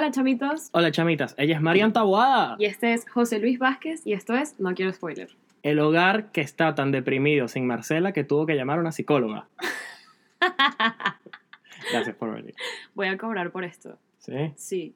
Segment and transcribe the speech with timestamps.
[0.00, 2.56] Hola chamitos, Hola chamitas, ella es Marian Taboada.
[2.58, 5.28] y este es José Luis Vázquez y esto es No Quiero Spoiler.
[5.62, 9.46] El hogar que está tan deprimido sin Marcela que tuvo que llamar a una psicóloga.
[11.92, 12.54] Gracias por venir.
[12.94, 13.98] Voy a cobrar por esto.
[14.20, 14.54] ¿Sí?
[14.56, 14.94] Sí.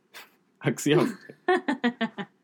[0.61, 1.19] Acción.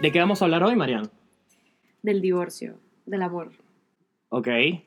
[0.00, 1.10] ¿De qué vamos a hablar hoy, Marian?
[2.02, 2.74] Del divorcio,
[3.06, 3.50] del amor.
[4.30, 4.46] Ok.
[4.46, 4.82] Creo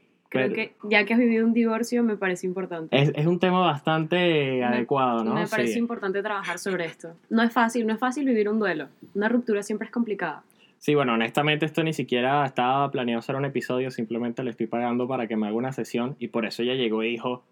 [0.48, 2.98] pero que ya que has vivido un divorcio me parece importante.
[2.98, 5.34] es, es un tema bastante adecuado, ¿no?
[5.36, 5.80] Me parece Sí.
[5.80, 7.16] importante trabajar sobre esto.
[7.30, 8.88] No es fácil, no es fácil vivir un duelo.
[9.14, 10.44] Una ruptura siempre es complicada.
[10.78, 15.06] Sí, bueno, honestamente esto ni siquiera estaba planeado hacer un episodio, simplemente le estoy pagando
[15.08, 17.44] para que me haga una sesión y por eso ella llegó y dijo,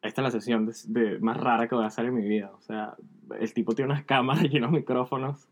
[0.00, 2.50] esta es la sesión de, de- más rara que voy a hacer en mi vida.
[2.56, 2.94] O sea,
[3.38, 5.46] el tipo tiene unas cámaras y unos micrófonos.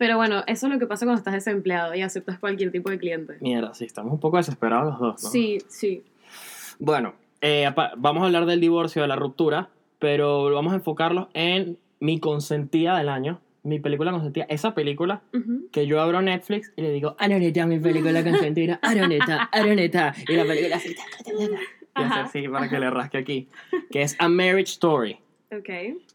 [0.00, 2.98] Pero bueno, eso es lo que pasa cuando estás desempleado y aceptas cualquier tipo de
[2.98, 3.36] cliente.
[3.40, 5.28] Mierda, sí, estamos un poco desesperados los dos, ¿no?
[5.30, 6.02] Sí, sí.
[6.78, 11.76] Bueno, eh, vamos a hablar del divorcio, de la ruptura, pero vamos a enfocarlos en
[11.98, 15.68] mi consentida del año, mi película consentida, esa película Ujú.
[15.70, 20.46] que yo abro Netflix y le digo, Aroneta, mi película consentida, Aroneta, Aroneta, y la
[20.46, 20.96] película así,
[21.98, 23.48] y hace así para que le rasque aquí,
[23.90, 25.18] que es A Marriage Story,
[25.54, 25.68] Ok.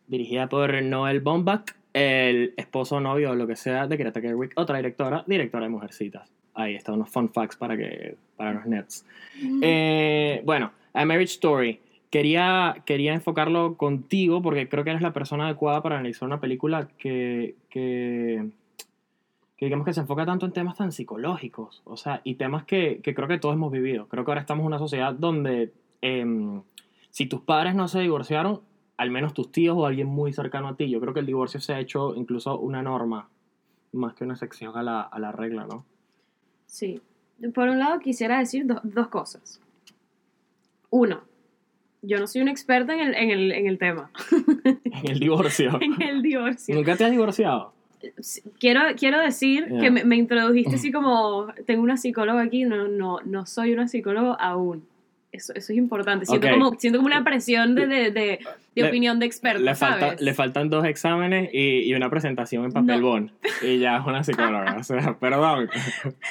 [0.08, 1.66] dirigida por Noel Baumbach,
[1.96, 6.30] el esposo, novio o lo que sea de Greta Gerwig, otra directora, directora de Mujercitas.
[6.54, 9.06] Ahí están unos fun facts para, que, para los nets.
[9.62, 11.80] Eh, bueno, A Marriage Story.
[12.10, 16.90] Quería, quería enfocarlo contigo porque creo que eres la persona adecuada para analizar una película
[16.98, 18.46] que, que,
[19.58, 23.00] que digamos que se enfoca tanto en temas tan psicológicos, o sea, y temas que,
[23.02, 24.08] que creo que todos hemos vivido.
[24.08, 26.62] Creo que ahora estamos en una sociedad donde em,
[27.10, 28.62] si tus padres no se divorciaron,
[28.98, 31.60] al menos tus tíos o alguien muy cercano a ti, yo creo que el divorcio
[31.60, 33.30] se ha hecho incluso una norma
[33.94, 35.86] más que una excepción a la, a la regla, ¿no?
[36.66, 37.02] Sí.
[37.54, 39.60] Por un lado, quisiera decir do- dos cosas.
[40.90, 41.22] Uno,
[42.02, 44.12] yo no soy una experta en el, en el, en el tema,
[44.86, 45.78] En el divorcio.
[45.82, 46.76] en el divorcio.
[46.76, 47.74] ¿Nunca te has divorciado?
[48.60, 53.20] Quiero, quiero decir que me, me introdujiste así como, tengo una psicóloga aquí, no, no,
[53.26, 54.86] no soy una psicóloga aún.
[55.36, 56.26] Eso, eso es importante.
[56.26, 56.54] Siento, Ok.
[56.54, 58.40] como, siento como una presión de, de, de, de
[58.76, 60.22] Le- opinión de experto, Le, falta, ¿sabes?
[60.22, 63.08] le faltan dos exámenes y, y una presentación en papel No.
[63.08, 63.32] bond.
[63.62, 64.78] Y ya es una psicóloga.
[64.80, 65.70] o sea, perdón.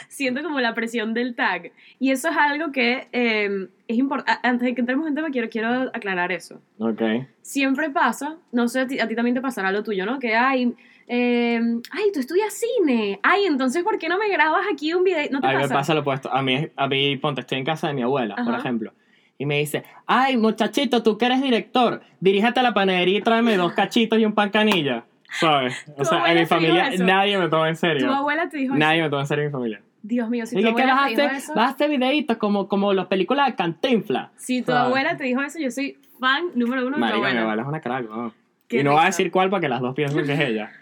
[0.09, 1.73] siento como la presión del tag.
[2.01, 4.41] Y eso es algo que eh, es importante.
[4.43, 6.61] Antes de que entremos en tema, quiero, quiero aclarar eso.
[6.79, 7.03] Ok.
[7.43, 10.19] Siempre pasa, no sé, a ti, a ti también te pasará lo tuyo, ¿no?
[10.19, 10.75] Que hay.
[11.09, 11.61] Eh,
[11.91, 13.21] ay, tú estudias cine.
[13.23, 15.27] Ay, entonces, ¿por qué no me grabas aquí un video?
[15.31, 15.75] ¿No te A mí me pasa?
[15.75, 16.33] pasa lo opuesto.
[16.33, 18.59] A mí, a mí, ponte, estoy en casa de mi abuela, por Ajá.
[18.59, 18.93] ejemplo.
[19.37, 23.57] Y me dice, ay, muchachito, tú que eres director, diríjate a la panadería y tráeme
[23.57, 25.05] dos cachitos y un pan canilla.
[25.41, 25.75] ¿Sabes?
[25.95, 27.05] O Tu sea, en mi familia eso.
[27.05, 28.13] nadie me toma en Tu serio.
[28.13, 29.79] abuela te dijo Nadie me toma en serio en mi familia.
[29.79, 29.87] eso.
[30.03, 31.37] Dios mío, si tu que, ¿qué abuela vas te dijo hacer?
[31.39, 31.55] eso.
[31.55, 34.31] Vas a hacer videitos como, como las películas de Cantinflas.
[34.37, 34.87] Si tu ¿sabes?
[34.87, 37.43] abuela te dijo eso, yo soy fan número uno de tu Marica, mi abuela.
[37.43, 38.33] abuela es una crack, ¿no?
[38.75, 40.73] Qué Y no va a decir cuál para que las dos piensen que es ella.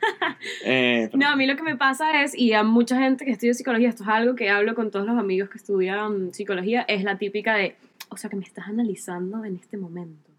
[0.65, 3.55] Eh, No, a mí lo que me pasa es, y a mucha gente que estudia
[3.55, 7.17] psicología, esto es algo que hablo con todos los amigos que estudian psicología, es la
[7.17, 7.77] típica de,
[8.09, 10.31] o sea, que me estás analizando en este momento.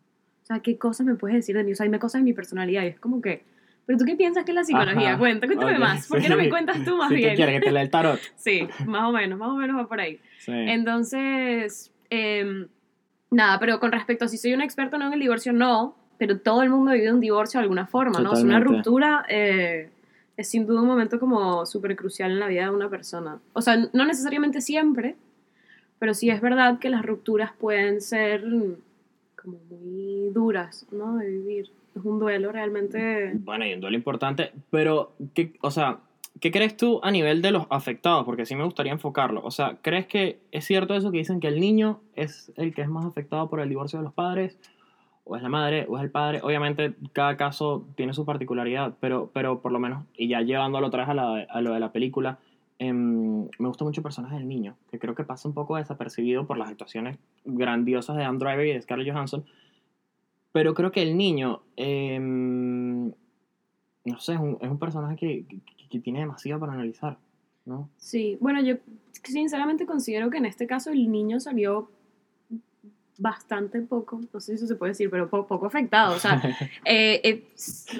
[0.41, 1.71] O sea, ¿qué cosas me puedes decir de mí?
[1.71, 2.83] O sea, dime cosas de mi personalidad.
[2.83, 3.43] Y es como que,
[3.85, 5.11] ¿pero tú qué piensas que es la psicología?
[5.11, 5.17] Ajá.
[5.19, 6.07] Cuenta, cuéntame Ok, más.
[6.07, 7.35] ¿Por qué no me cuentas tú más Sí, ¿qué bien?
[7.37, 7.55] quieres?
[7.61, 8.19] ¿Que te lea el tarot?
[8.35, 10.19] Sí, más o menos, más o menos va por ahí.
[10.39, 10.51] Sí.
[10.53, 12.67] Entonces, em,
[13.31, 15.95] nada, pero con respecto a si soy un experto o no en el divorcio, no,
[16.25, 18.31] pero todo el mundo ha vivido un divorcio de alguna forma, ¿no?
[18.31, 19.89] O sea, una ruptura eh,
[20.37, 23.39] es sin duda un momento como súper crucial en la vida de una persona.
[23.51, 25.17] O sea, no necesariamente siempre,
[25.99, 28.45] pero sí es verdad que las rupturas pueden ser
[29.35, 31.17] como muy duras, ¿no?
[31.17, 31.71] De vivir.
[31.93, 33.33] Es un duelo realmente...
[33.35, 35.99] Bueno, y un duelo importante, pero, ¿qué, o sea,
[36.39, 38.23] ¿qué crees tú a nivel de los afectados?
[38.23, 39.41] Porque sí me gustaría enfocarlo.
[39.43, 42.81] O sea, ¿crees que es cierto eso que dicen que el niño es el que
[42.81, 44.57] es más afectado por el divorcio de los padres?
[45.25, 45.85] ¿O es la madre?
[45.87, 46.41] ¿O es el padre?
[46.43, 51.07] Obviamente, cada caso tiene su particularidad, pero, pero por lo menos, y ya llevándolo vez
[51.09, 52.39] a, la- a lo de la película,
[52.79, 56.45] em, me gusta mucho el personaje del niño, que creo que pasa un poco desapercibido
[56.45, 59.45] por las actuaciones grandiosas de Adam Driver y de Scarlett Johansson,
[60.51, 63.07] pero creo que el niño, em,
[64.05, 65.59] no sé, es un, es un personaje que, que-
[65.89, 67.17] que tiene demasiado para analizar,
[67.65, 67.87] ¿no?
[67.97, 68.75] Sí, bueno, yo
[69.23, 71.89] sinceramente considero que en este caso el niño salió
[73.17, 76.41] bastante poco, no sé si eso se puede decir, pero po- poco afectado, o sea,
[76.85, 77.43] eh, eh,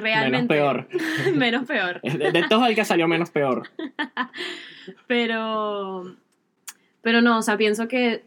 [0.02, 0.54] realmente...
[0.56, 0.88] menos peor.
[1.36, 2.02] menos peor.
[2.04, 3.70] De, de todos el que salió menos peor.
[5.08, 6.16] Pero,
[7.02, 8.24] pero no, o sea, pienso que,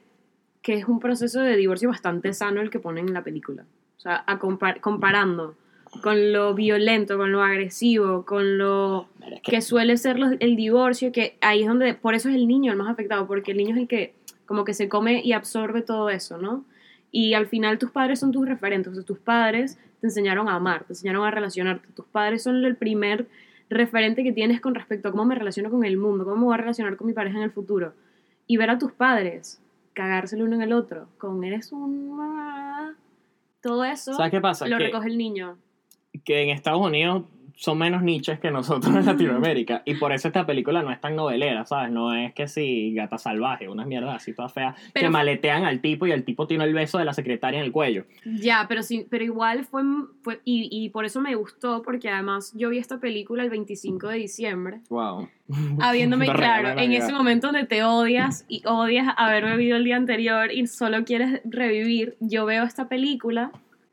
[0.63, 3.65] que es un proceso de divorcio bastante sano el que ponen en la película.
[3.97, 5.55] O sea, a compar- comparando
[6.03, 9.09] con lo violento, con lo agresivo, con lo
[9.43, 12.73] que suele ser los- el divorcio, que ahí es donde, por eso es el niño
[12.73, 15.83] el más afectado, porque el niño es el que como que se come y absorbe
[15.83, 16.65] todo eso, ¿no?
[17.19, 20.57] Y al final tus padres son tus referentes, o sea, tus padres te enseñaron a
[20.57, 23.27] amar, te enseñaron a relacionarte, tus padres son el primer
[23.71, 26.53] referente que tienes con respecto a cómo me relaciono con el mundo, cómo me voy
[26.53, 27.95] a relacionar con mi pareja en el futuro.
[28.47, 29.63] Y ver a tus padres
[29.95, 32.21] cagarse el uno en el otro, con eres un...
[33.63, 34.69] Todo eso ¿Sabes qué pasa?
[34.69, 35.57] lo que, recoge el niño.
[36.23, 37.23] que en Estados Unidos
[37.57, 39.83] son menos niches que nosotros en Latinoamérica.
[39.85, 41.91] Y por eso esta película no es tan novelera, ¿sabes?
[41.91, 45.81] No es que si gata salvaje, unas mierdas así todas feas, que Pero- maletean al
[45.81, 48.05] tipo y el tipo tiene el beso de la secretaria en el cuello.
[48.25, 49.83] Ya, pero sí, pero igual fue,
[50.23, 54.09] fue y, y por eso me gustó, porque además yo vi esta película el 25
[54.09, 55.29] de diciembre, Wow.
[55.81, 59.97] habiéndome Me claro, en ese momento donde te odias y odias haber bebido el día
[59.97, 63.51] anterior y solo quieres revivir, yo veo esta película,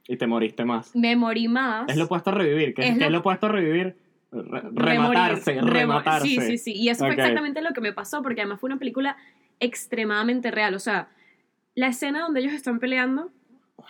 [0.07, 0.95] Y te moriste más.
[0.95, 1.89] me morí más.
[1.89, 2.73] Es lo opuesto a revivir.
[2.73, 3.95] ¿Qué es, lo- es lo opuesto a revivir?
[4.31, 6.27] Re- rematarse, rematarse.
[6.27, 6.73] Sí, sí, sí.
[6.73, 7.13] Y eso Ok.
[7.13, 9.15] fue exactamente lo que me pasó, porque además fue una película
[9.59, 10.73] extremadamente real.
[10.75, 11.07] O sea,
[11.75, 13.29] la escena donde ellos están peleando,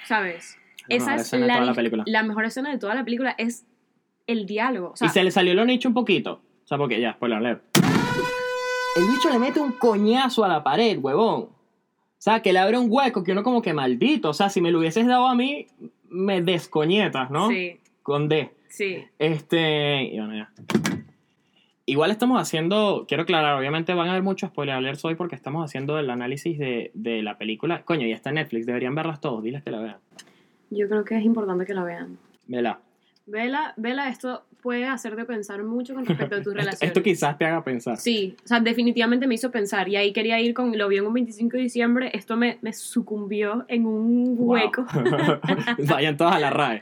[0.06, 0.58] ¿sabes?
[0.90, 2.04] La Esa es la, película.
[2.06, 3.66] la mejor escena de toda la película es
[4.28, 4.92] el diálogo.
[4.92, 6.42] O sea, y se le salió lo nicho un poquito.
[6.64, 7.64] O sea, porque ya, spoiler alert.
[8.96, 11.44] El bicho le mete un coñazo a la pared, huevón.
[11.44, 14.30] O sea, que le abre un hueco que uno como que maldito.
[14.30, 15.68] O sea, si me lo hubieses dado a mí,
[16.14, 17.50] me descoñetas, ¿no?
[17.50, 18.52] sí, Con D.
[18.70, 19.04] sí.
[19.20, 20.04] Este.
[20.04, 20.50] Y bueno, ya.
[21.86, 25.66] Igual estamos haciendo, quiero aclarar, obviamente van a haber muchos spoiler alerts hoy porque estamos
[25.66, 27.84] haciendo el análisis de, de la película.
[27.84, 29.98] Coño, y está en Netflix, deberían verlas todos, diles que la vean.
[30.70, 32.18] Yo creo que es importante que la vean.
[32.48, 32.80] Vela.
[33.26, 36.82] Vela, vela, esto puede hacerte pensar mucho con respecto a tus Esto, relaciones.
[36.82, 37.98] esto quizás te haga pensar.
[37.98, 39.88] Sí, o sea, definitivamente me hizo pensar.
[39.88, 42.74] Y ahí quería ir con, lo vi en un 25 de diciembre, esto me, me
[42.74, 44.48] sucumbió en un Wow.
[44.48, 44.86] hueco.
[45.90, 46.82] Vayan todos a la RAE.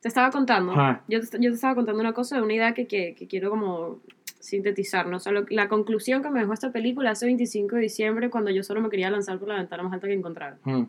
[0.00, 0.72] Te estaba contando,
[1.08, 3.98] yo te, yo te estaba contando una cosa una idea que, que, que quiero como
[4.38, 5.18] sintetizar, ¿no?
[5.18, 8.50] O sea, lo- la conclusión que me dejó esta película hace 25 de diciembre cuando
[8.50, 10.56] yo solo me quería lanzar por la ventana más alta que encontrara.
[10.64, 10.84] Mm.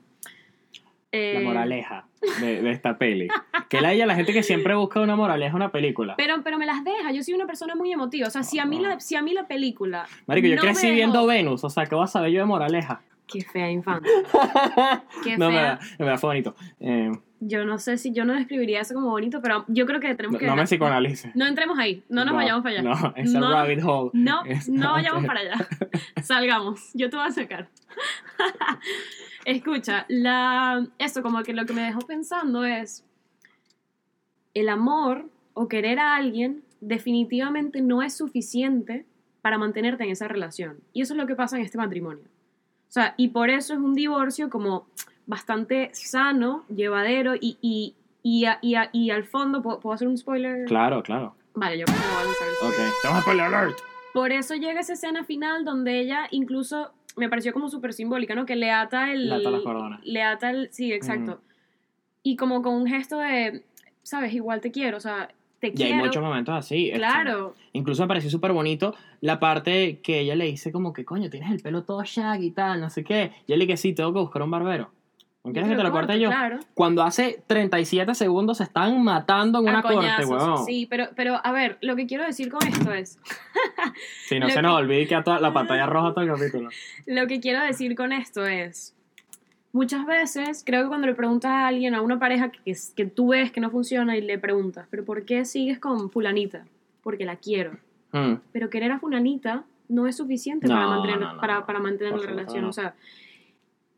[1.11, 2.05] Eh, La moraleja
[2.41, 3.27] de, de esta peli.
[3.69, 6.15] Que la haya la gente que siempre busca una moraleja una película.
[6.17, 8.27] Pero, pero me las deja, yo soy una persona muy emotiva.
[8.27, 10.07] O sea, si a mí la, si a mí la película...
[10.27, 13.01] Marico, yo no crecí viendo Venus, o sea, ¿qué vas a saber yo de moraleja?
[13.31, 14.11] Qué fea infancia.
[15.23, 15.63] Qué no, me fea.
[15.75, 16.55] da, me da fue bonito.
[16.79, 20.13] Eh, Yo no sé si yo no describiría eso como bonito, pero yo creo que
[20.15, 20.45] tenemos que...
[20.47, 21.35] no me psicoanalices.
[21.35, 22.83] No entremos ahí, no nos vayamos para allá.
[22.89, 24.09] No, es el No, rabbit hole.
[24.13, 25.53] No, Es- no vayamos para allá.
[26.21, 27.69] Salgamos, yo te voy a sacar.
[29.45, 33.03] Escucha, la, eso como que lo que me dejó pensando es,
[34.53, 39.05] el amor o querer a alguien definitivamente no es suficiente
[39.41, 40.79] para mantenerte en esa relación.
[40.93, 42.23] Y eso es lo que pasa en este matrimonio.
[42.91, 44.85] O sea, y por eso es un divorcio como
[45.25, 50.09] bastante sano, llevadero y, y, y, a- y a- y al fondo, ¿puedo, puedo hacer
[50.09, 50.65] un spoiler?
[50.65, 51.33] Claro, claro.
[51.53, 52.93] Vale, yo creo que no voy a lanzar el Ok, spoiler.
[52.93, 53.77] estamos a spoiler alert.
[54.13, 58.45] Por eso llega esa escena final donde ella incluso me pareció como súper simbólica, ¿no?
[58.45, 59.29] Que le ata el...
[59.29, 60.01] Le ata las cordonas.
[60.05, 60.67] Le ata el...
[60.73, 61.39] Sí, exacto.
[62.23, 63.63] Y como con un gesto de,
[64.03, 65.29] sabes, igual te quiero, o sea,
[65.61, 65.95] te Y quiero.
[65.95, 66.87] hay muchos momentos así.
[66.87, 67.55] este, Claro.
[67.71, 71.51] Incluso me pareció súper bonito la parte que ella le dice como que, coño, tienes
[71.51, 73.31] el pelo todo shaggy y tal, no sé qué.
[73.47, 74.91] Y él le dice sí, tengo que buscar un barbero.
[75.43, 76.29] ¿No quieres que te lo corte yo?
[76.29, 76.59] Claro.
[76.75, 80.65] Cuando hace 37 segundos se están matando en A una corte, huevón.
[80.65, 83.19] Sí, pero, pero a ver, lo que quiero decir con esto es,
[84.27, 86.69] Si no se nos olvide que a toda la pantalla roja todo el capítulo.
[87.07, 88.95] lo que quiero decir con esto es,
[89.73, 93.29] muchas veces creo que cuando le preguntas a alguien, a una pareja que, que, tú
[93.29, 96.65] ves que no funciona y le preguntas, pero ¿por qué sigues con fulanita?
[97.01, 97.77] Porque la quiero.
[98.13, 98.41] Mm.
[98.51, 102.13] pero querer a fulanita no es suficiente No, para mantener, no, no, para, para mantener
[102.13, 102.65] la relación.
[102.65, 102.95] O sea,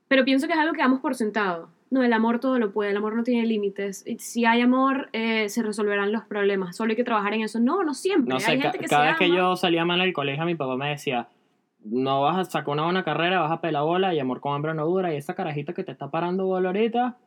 [0.08, 1.70] pero pienso que es algo que damos por sentado.
[1.90, 4.04] No, el amor todo lo puede, el amor no tiene límites.
[4.18, 6.76] Si hay amor, eh, se resolverán los problemas.
[6.76, 7.60] Solo hay que trabajar en eso.
[7.60, 8.34] No, no siempre.
[8.34, 10.56] No sé, hay gente que cada se vez que yo salía mal del colegio, mi
[10.56, 11.28] papá me decía,
[11.86, 14.74] no vas a sacar una buena carrera, vas a pelar bola y amor con hambre
[14.74, 15.14] no dura.
[15.14, 17.18] Y esa carajita que te está parando bola ahorita,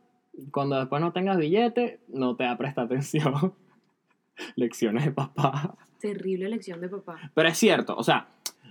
[0.53, 3.55] cuando después no tengas billete, no te va a prestar atención.
[4.57, 5.75] Lecciones de papá.
[6.01, 7.17] Terrible elección de papá.
[7.35, 8.27] Pero es cierto, o sea,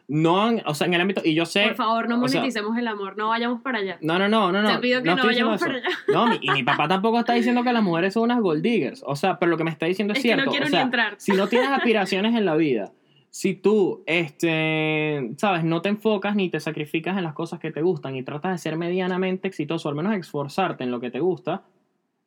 [0.08, 1.64] no, o sea, en el ámbito, y yo sé...
[1.66, 3.18] Por favor, no o sea, moneticemos el amor.
[3.18, 3.98] No vayamos para allá.
[4.02, 4.70] No, no, no, no, no.
[4.76, 5.88] Te pido que no, vayamos para allá.
[6.08, 9.04] No, mi- y mi papá tampoco está diciendo que las mujeres son unas gold diggers.
[9.08, 10.52] O sea, pero lo que me está diciendo es, Es que no cierto.
[10.52, 11.16] quiero o ni sea, entrar.
[11.18, 12.92] Si no tienes aspiraciones en la vida,
[13.38, 17.82] si tú, este, sabes, no te enfocas ni te sacrificas en las cosas que te
[17.82, 21.66] gustan y tratas de ser medianamente exitoso, al menos esforzarte en lo que te gusta,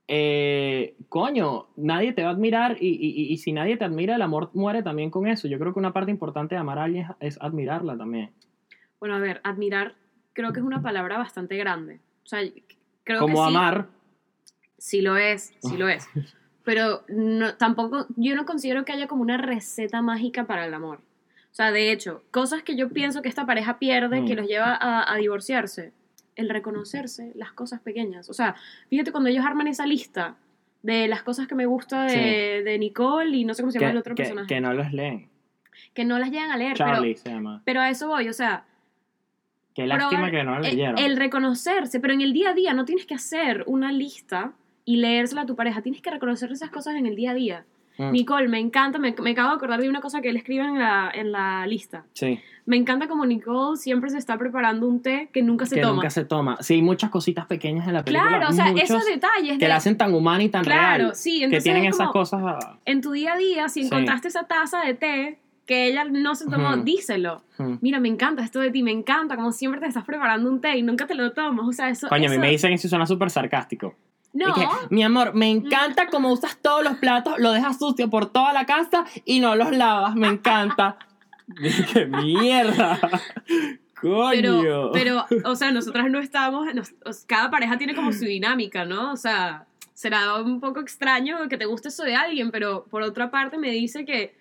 [0.07, 4.21] eh, coño, nadie te va a admirar y, y- y- si nadie te admira, el
[4.23, 5.49] amor muere también con eso.
[5.49, 8.31] Yo creo que una parte importante de amar a alguien es, admirarla también.
[9.01, 9.95] Bueno, a ver, admirar
[10.35, 12.01] creo que es una palabra bastante grande.
[12.23, 12.41] O sea,
[13.05, 13.57] creo Como que sí.
[13.57, 13.89] amar,
[14.77, 16.07] Sí lo es, sí lo es.
[16.69, 20.99] pero no, tampoco, yo no considero que haya como una receta mágica para el amor.
[21.51, 24.37] O sea, de hecho, cosas que yo pienso que esta pareja pierde, que Mm.
[24.39, 25.93] los lleva a, a divorciarse,
[26.37, 28.29] el reconocerse las cosas pequeñas.
[28.29, 28.55] O sea,
[28.91, 30.37] fíjate cuando ellos arman esa lista
[30.83, 33.89] de las cosas que me gusta de, de Nicole y no sé cómo se llama
[33.91, 35.31] Que, el otro que- personaje, que no los leen.
[35.95, 37.63] que no las llegan a leer, pero, Charlie se llama.
[37.65, 38.65] pero a eso voy, o sea,
[39.75, 40.99] Qué lástima probar- que no el, leyeron.
[40.99, 44.53] el reconocerse, pero en el día a día no tienes que hacer una lista
[44.89, 47.65] y leérsela a tu pareja, tienes que reconocer esas cosas en el día a día.
[47.99, 50.65] Mm, Nicole, me encanta, me, me acabo de acordar de una cosa que él escribe
[50.65, 52.05] en la, en la lista.
[52.15, 55.81] sí, Me encanta como Nicole siempre se está preparando un té que nunca se que
[55.83, 55.95] toma.
[55.97, 56.57] nunca se toma.
[56.61, 58.29] Sí, muchas cositas pequeñas en la película.
[58.39, 61.15] claro, o sea, esos detalles que de- la hacen tan humana y tan Claro, real.
[61.17, 62.41] sí, que entonces tienen es esas como- cosas.
[62.45, 63.87] ah, en tu día a día, si Sí.
[63.89, 66.83] encontraste esa taza de té que ella no se tomó, Ujú.
[66.85, 67.43] díselo.
[67.59, 67.75] mm.
[67.83, 70.79] Mira, me encanta esto de ti, me encanta, como siempre te estás preparando un té
[70.79, 71.67] y nunca te lo tomas.
[71.69, 72.09] O sea, eso.
[72.09, 73.95] Coño, a mí eso- me dicen eso y suena súper sarcástico.
[74.47, 78.27] No, que, mi amor, me encanta cómo usas todos los platos, lo dejas sucio por
[78.31, 80.97] toda la casa y no los lavas, me encanta.
[81.93, 82.99] ¡Qué mierda!
[84.01, 84.93] ¡Coño!
[84.93, 86.73] pero, pero, o sea, nosotras no estamos.
[86.75, 89.13] nos- os- cada pareja tiene como su dinámica, ¿no?
[89.13, 93.31] O sea, será un poco extraño que te guste eso de alguien, pero por otra
[93.33, 94.38] parte me dice que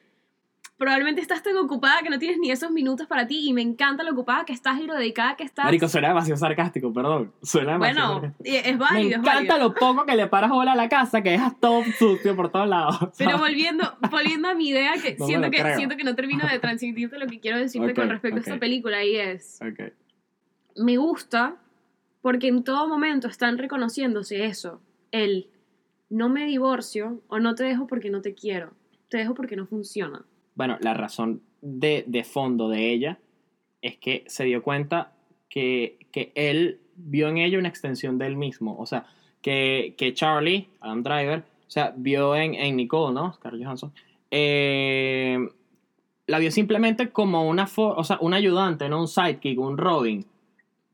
[0.78, 4.04] probablemente estás tan ocupada que no tienes ni esos minutos para ti y me encanta
[4.04, 5.66] lo ocupada que estás y lo dedicada que estás.
[5.66, 7.34] Marico, suena demasiado sarcástico, perdón.
[7.42, 8.58] Suena demasiado bueno, sarcástico.
[8.68, 9.58] es Me válido, es encanta válido.
[9.70, 12.68] lo poco que le paras bola a la casa, que dejas todo sucio por todos
[12.68, 12.98] lados.
[13.18, 13.40] Pero ¿sabes?
[13.48, 15.78] volviendo, volviendo a mi idea, que, No me siento, que creo.
[15.78, 18.48] siento que no termino de transmitirte lo que quiero decirte Ok, con respecto ok.
[18.48, 19.92] a esta película y es, Ok.
[20.76, 21.56] me gusta
[22.22, 24.82] porque en todo momento están reconociéndose eso,
[25.12, 25.50] el
[26.10, 28.74] no me divorcio o no te dejo porque no te quiero,
[29.10, 30.24] te dejo porque no funciona.
[30.58, 33.20] Bueno, la razón de, de fondo de ella
[33.84, 35.14] es que se dio cuenta
[35.50, 38.76] que, que él vio en ella una extensión de él mismo.
[38.80, 39.06] O sea,
[39.44, 43.34] que, que Charlie, Adam Driver, o sea, vio en, en Nicole, ¿no?
[43.34, 43.94] Scarlett Johansson,
[44.32, 45.38] eh,
[46.26, 49.00] la vio simplemente como una, o sea, un ayudante, ¿no?
[49.02, 50.26] Un sidekick, un Robin.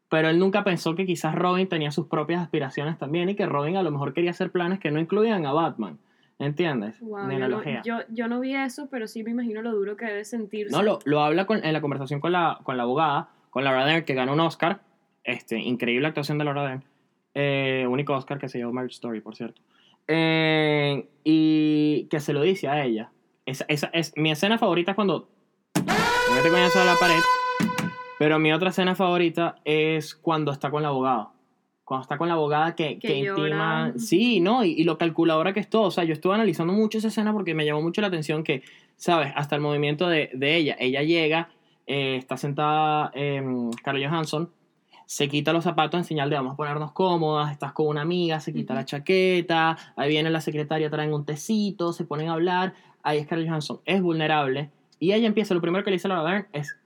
[0.09, 3.77] Pero él nunca pensó que quizás Robin tenía sus propias aspiraciones también y que Robin
[3.77, 5.99] a lo mejor quería hacer planes que no incluían a Batman.
[6.39, 6.99] ¿Entiendes?
[6.99, 9.95] Wow, Mi yo, no, yo, yo no vi eso, pero sí me imagino lo duro
[9.95, 10.75] que debe sentirse.
[10.75, 13.85] No, lo, lo habla con- en la conversación con la, con la abogada, con Laura
[13.85, 14.81] Dern, que ganó un Oscar.
[15.23, 16.83] Este, increíble actuación de Laura Dern.
[17.35, 19.61] Eh, único Oscar que se llevó Marriage Story, por cierto.
[20.07, 23.11] Eh, y que se lo dice a ella.
[23.45, 25.29] Esa, esa es, mi escena favorita es cuando
[26.51, 27.19] coñazo a la pared.
[28.19, 31.29] Pero mi otra escena favorita es cuando está con la abogada.
[31.85, 33.93] Cuando está con la abogada que, Que que intima.
[33.97, 34.63] Sí, ¿no?
[34.63, 35.83] Y, y lo calculadora que es todo.
[35.83, 38.63] O sea, yo estuve analizando mucho esa escena porque me llamó mucho la atención que,
[38.95, 39.33] ¿sabes?
[39.35, 40.77] Hasta el movimiento de, de ella.
[40.79, 41.49] Ella llega,
[41.85, 43.43] eh, está sentada eh,
[43.79, 44.49] Scarlett Johansson,
[45.05, 48.39] se quita los zapatos en señal de vamos a ponernos cómodas, estás con una amiga,
[48.39, 48.79] se quita Ujú.
[48.79, 52.73] la chaqueta, ahí viene la secretaria, traen un tecito, se ponen a hablar.
[53.03, 56.31] Ahí Scarlett Johansson es vulnerable y ella empieza, lo primero que le dice a Laura
[56.31, 56.77] Dern es,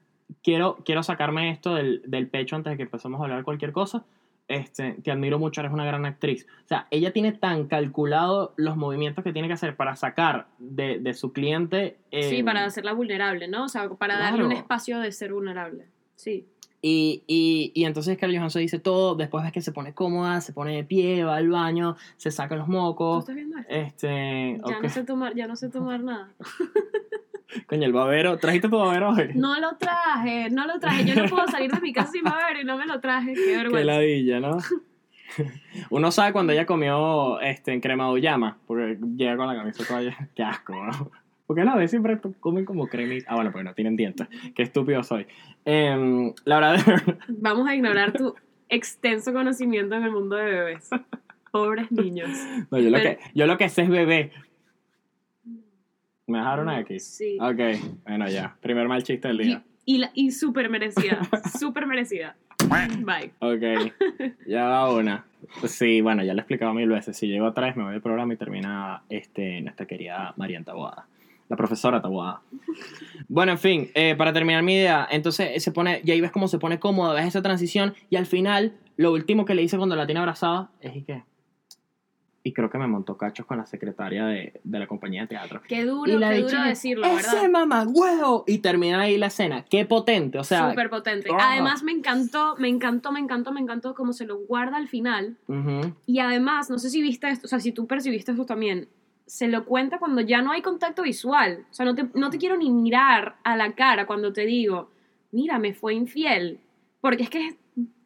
[0.42, 4.04] quiero, quiero sacarme esto del, del pecho antes de que empecemos a hablar cualquier cosa.
[4.48, 6.48] Este, te admiro mucho, eres una gran actriz.
[6.64, 11.00] O sea, ella tiene tan calculado los movimientos que tiene que hacer para sacar de,
[11.00, 11.98] de su cliente.
[12.12, 13.66] Sí, eh, para hacerla vulnerable, ¿no?
[13.66, 14.62] O sea, para darle un Claro.
[14.62, 15.88] espacio de ser vulnerable.
[16.16, 16.48] Sí.
[16.82, 20.54] Y, y, y entonces Scarlett Johansson dice todo, después ves que se pone cómoda, se
[20.54, 23.20] pone de pie, va al baño, se saca los ¿Tú mocos.
[23.24, 23.74] estás viendo esto?
[23.74, 24.84] Este, Ya ok.
[24.84, 26.32] no sé tomar, ya no sé tomar nada.
[27.66, 29.30] Coño, el babero, ¿trajiste tu babero hoy?
[29.36, 31.06] No lo traje, no lo traje.
[31.06, 33.34] Yo no puedo salir de mi casa sin beber y no me lo traje.
[33.34, 33.94] Qué Qué vergüenza.
[33.94, 34.58] ladilla, ¿no?
[35.90, 39.84] Uno sabe cuando ella comió este, en crema de uyama, porque llega con la camisa
[39.86, 40.02] toda
[40.36, 41.12] Qué asco, ¿no?
[41.46, 43.32] Porque la vez siempre comen como cremita.
[43.32, 44.28] Ah, bueno, porque no tienen dientes.
[44.54, 45.26] Qué estúpido soy.
[45.64, 48.36] Em, la verdad, Vamos a ignorar tu
[48.68, 50.90] extenso conocimiento en el mundo de bebés.
[51.52, 52.30] Pobres niños.
[52.70, 54.32] no, yo, lo que, yo lo que sé es bebé.
[56.28, 57.00] ¿Me dejaron aquí?
[57.00, 57.38] Sí.
[57.40, 57.60] Ok,
[58.06, 58.56] bueno, ya.
[58.62, 59.64] Primer mal chiste del Y, día.
[59.86, 61.22] y, la- y súper merecida.
[61.60, 62.36] Súper merecida.
[62.70, 63.32] Bye.
[63.40, 63.94] Ok,
[64.48, 65.26] ya va una.
[65.66, 67.16] Sí, bueno, ya lo he explicado mil veces.
[67.16, 71.06] Si llego otra vez, me voy del programa y termina este, nuestra querida Marian Taboada.
[71.48, 72.42] La profesora Taboada.
[73.30, 76.50] Bueno, en fin, eh, para terminar mi idea, entonces se pone, y ahí ves cómo
[76.50, 79.96] se pone cómoda, ves esa transición, y al final, lo último que le dice cuando
[79.96, 81.24] la tiene abrazada es y que.
[82.48, 85.62] Y creo que me montó cachos con la secretaria de, de la compañía de teatro.
[85.68, 87.50] Qué Y duro, la qué duro decirlo, ¡Ese ¿verdad?
[87.50, 88.46] mamá huevo!
[88.48, 89.66] Y termina ahí la escena.
[89.66, 90.40] ¡Qué potente!
[90.40, 90.70] O sea.
[90.70, 91.30] Súper potente.
[91.30, 91.52] ¡Ah!
[91.52, 95.36] Además, me encantó, me encantó, me encantó, me encantó cómo se lo guarda al final.
[95.50, 95.94] ujú.
[96.06, 98.88] Y además, no sé si viste esto, o sea, si tú percibiste esto también,
[99.26, 101.66] se lo cuenta cuando ya no hay contacto visual.
[101.70, 104.90] O sea, no te, no te quiero ni mirar a la cara cuando te digo,
[105.34, 106.62] mira, me fue infiel.
[107.02, 107.56] Porque es que es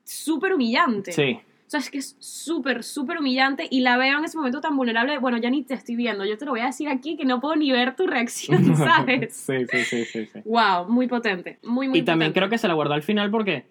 [0.03, 1.12] súper humillante.
[1.12, 1.39] Sí.
[1.72, 4.75] O sea, es que es súper, súper humillante y la veo en ese momento tan
[4.75, 5.18] vulnerable.
[5.20, 7.40] Bueno, ya ni te estoy viendo, yo te lo voy a decir aquí que no
[7.40, 9.34] puedo ni ver tu reacción, ¿sabes?
[9.38, 10.40] sí, sí, sí, sí, sí.
[10.44, 12.40] wow, muy potente, muy, muy Y también potente.
[12.42, 13.68] creo que se la guardó al final porque,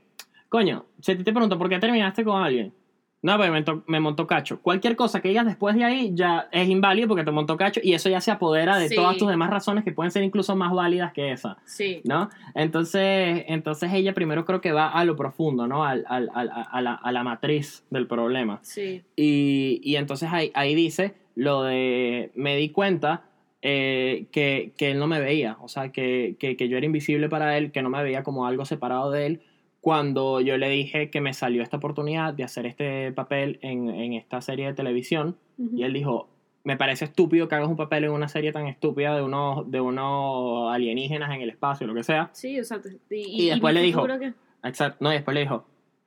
[0.49, 2.73] coño, si a ti te pregunto por qué terminaste con alguien,
[3.23, 3.51] no, pues
[3.87, 4.61] me, montó cacho.
[4.63, 7.93] Cualquier cosa que digas después de ahí ya es inválido porque te montó cacho y
[7.93, 8.95] eso ya se apodera de Sí.
[8.95, 12.31] todas tus demás razones que pueden ser incluso más válidas que esa, Sí, ¿no?
[12.55, 15.85] Entonces, entonces ella primero creo que va a lo profundo, ¿no?
[15.85, 18.59] Al, al- al- a, la, a la matriz del problema.
[18.63, 23.25] sí, Y, y entonces ahí, ahí dice lo de me di cuenta
[23.63, 27.29] eh, que, que él no me veía, o sea, que, que, que yo era invisible
[27.29, 29.41] para él, que no me veía como algo separado de él,
[29.81, 34.13] cuando yo le dije que me salió esta oportunidad de hacer este papel en, en
[34.15, 35.77] esta serie de televisión, Ujú.
[35.79, 36.29] y él dijo,
[36.65, 39.81] me parece estúpido que hagas un papel en una serie tan estúpida de unos, de
[39.81, 42.29] unos alienígenas en el espacio, lo que sea.
[42.33, 44.99] Sí, o sea, te- y, Y después le dijo- que- Exacto.
[45.01, 45.67] No, y después le dijo,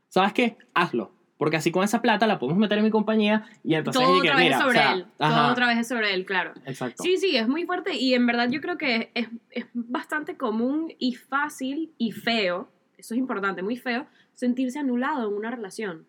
[0.09, 0.55] ¿sabes qué?
[0.75, 1.11] Hazlo.
[1.39, 4.29] Porque así con esa plata la podemos meter en mi compañía y entonces todo dije,
[4.29, 6.25] otra vez mira, es o sobre sea, él, ajá, todo otra vez es sobre él,
[6.25, 6.53] claro.
[6.65, 7.03] Exacto.
[7.03, 10.93] Sí, sí, es muy fuerte y en verdad yo creo que es, es bastante común
[10.99, 12.69] y fácil y feo,
[13.03, 16.05] eso es importante, muy feo, sentirse anulado en una relación,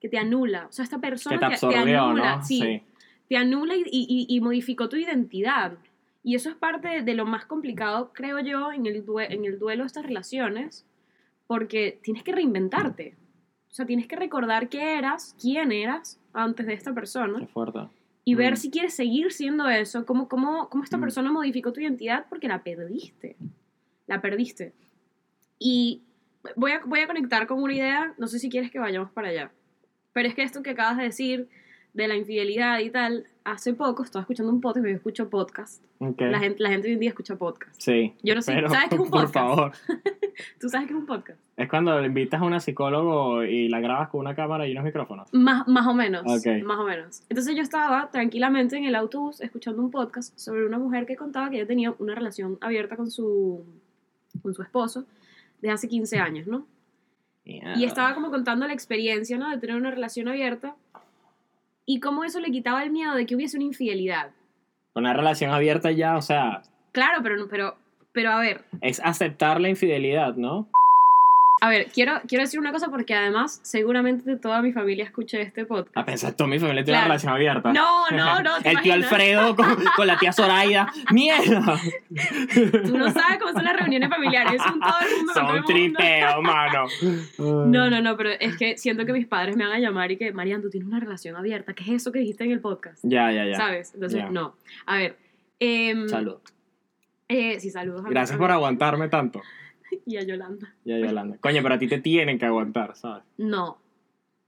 [0.00, 2.44] que te anula, o sea, esta persona que te te, te absorbió, anula, ¿no?
[2.44, 2.82] sí,
[3.28, 5.72] te anula y, y- y modificó tu identidad.
[6.22, 9.44] Y eso es parte de, de lo más complicado, creo yo, en el, due- en
[9.44, 10.84] el duelo de estas relaciones,
[11.48, 13.16] porque tienes que reinventarte.
[13.70, 17.80] O sea, tienes que recordar qué eras, quién eras antes de esta persona Qué fuerte.
[18.24, 18.56] y ver Mm.
[18.56, 21.00] si quieres seguir siendo eso, cómo, cómo, cómo esta Mm.
[21.02, 23.36] persona modificó tu identidad porque la perdiste.
[24.06, 24.72] La perdiste.
[25.58, 26.02] Y
[26.54, 29.28] voy a, voy a conectar con una idea, no sé si quieres que vayamos para
[29.28, 29.50] allá,
[30.12, 31.48] pero es que esto que acabas de decir
[31.96, 36.38] de la infidelidad y tal, hace poco estaba escuchando un podcast, yo escucho podcast, la,
[36.38, 37.80] gente, la gente hoy en día escucha podcast.
[37.80, 38.12] Sí.
[38.22, 39.34] Yo no sé, pero, ¿sabes qué es un Por podcast?
[39.34, 39.72] favor.
[40.60, 41.40] ¿Tú sabes qué es un podcast?
[41.56, 45.32] Es cuando invitas a una psicólogo y la grabas con una cámara y unos micrófonos.
[45.32, 46.22] Más, más o menos.
[46.26, 46.62] Ok.
[46.64, 47.22] Más o menos.
[47.30, 51.48] Entonces yo estaba tranquilamente en el autobús escuchando un podcast sobre una mujer que contaba
[51.48, 53.64] que ella tenía una relación abierta con su,
[54.42, 55.06] con su esposo
[55.60, 56.66] desde hace 15 años, ¿no?
[57.44, 59.48] Y estaba como contando la experiencia, ¿no?
[59.50, 60.74] De tener una relación abierta
[61.84, 64.30] y cómo eso le quitaba el miedo de que hubiese una infidelidad.
[64.94, 67.76] Una relación abierta ya, o sea, Claro, pero, no- pero,
[68.12, 70.68] pero a ver, es aceptar la infidelidad, ¿no?
[71.60, 75.64] A ver, quiero, quiero decir una cosa porque además seguramente toda mi familia escucha este
[75.64, 75.96] podcast.
[75.96, 77.06] A pensar, toda mi familia tiene Claro.
[77.06, 77.72] una relación abierta.
[77.72, 78.92] No, no, no, ¿te El tío?
[78.92, 79.66] Alfredo con,
[79.96, 80.86] con la tía Zoraida.
[81.12, 81.78] ¡Mierda!
[82.84, 85.32] Tú no sabes cómo son las reuniones familiares, son todo el mundo.
[85.34, 86.86] con todo Son tripeos, mano.
[87.38, 90.16] No, no, no, pero es que siento que mis padres me van a llamar y
[90.18, 91.72] que, Marian, tú tienes una relación abierta.
[91.74, 92.98] ¿Qué es eso que dijiste en el podcast?
[93.02, 93.56] Ya, ya, ya.
[93.56, 93.92] ¿Sabes?
[93.94, 94.30] Entonces, Ya.
[94.30, 94.56] no.
[94.86, 95.16] A ver.
[95.58, 96.36] em, Salud.
[97.28, 99.40] eh, sí, saludos a Gracias por aguantarme tanto.
[100.04, 100.74] Y a Yolanda.
[100.84, 101.36] Ya, Yolanda.
[101.40, 103.22] Coño, pero a ti te tienen que aguantar, ¿sabes?
[103.38, 103.78] No,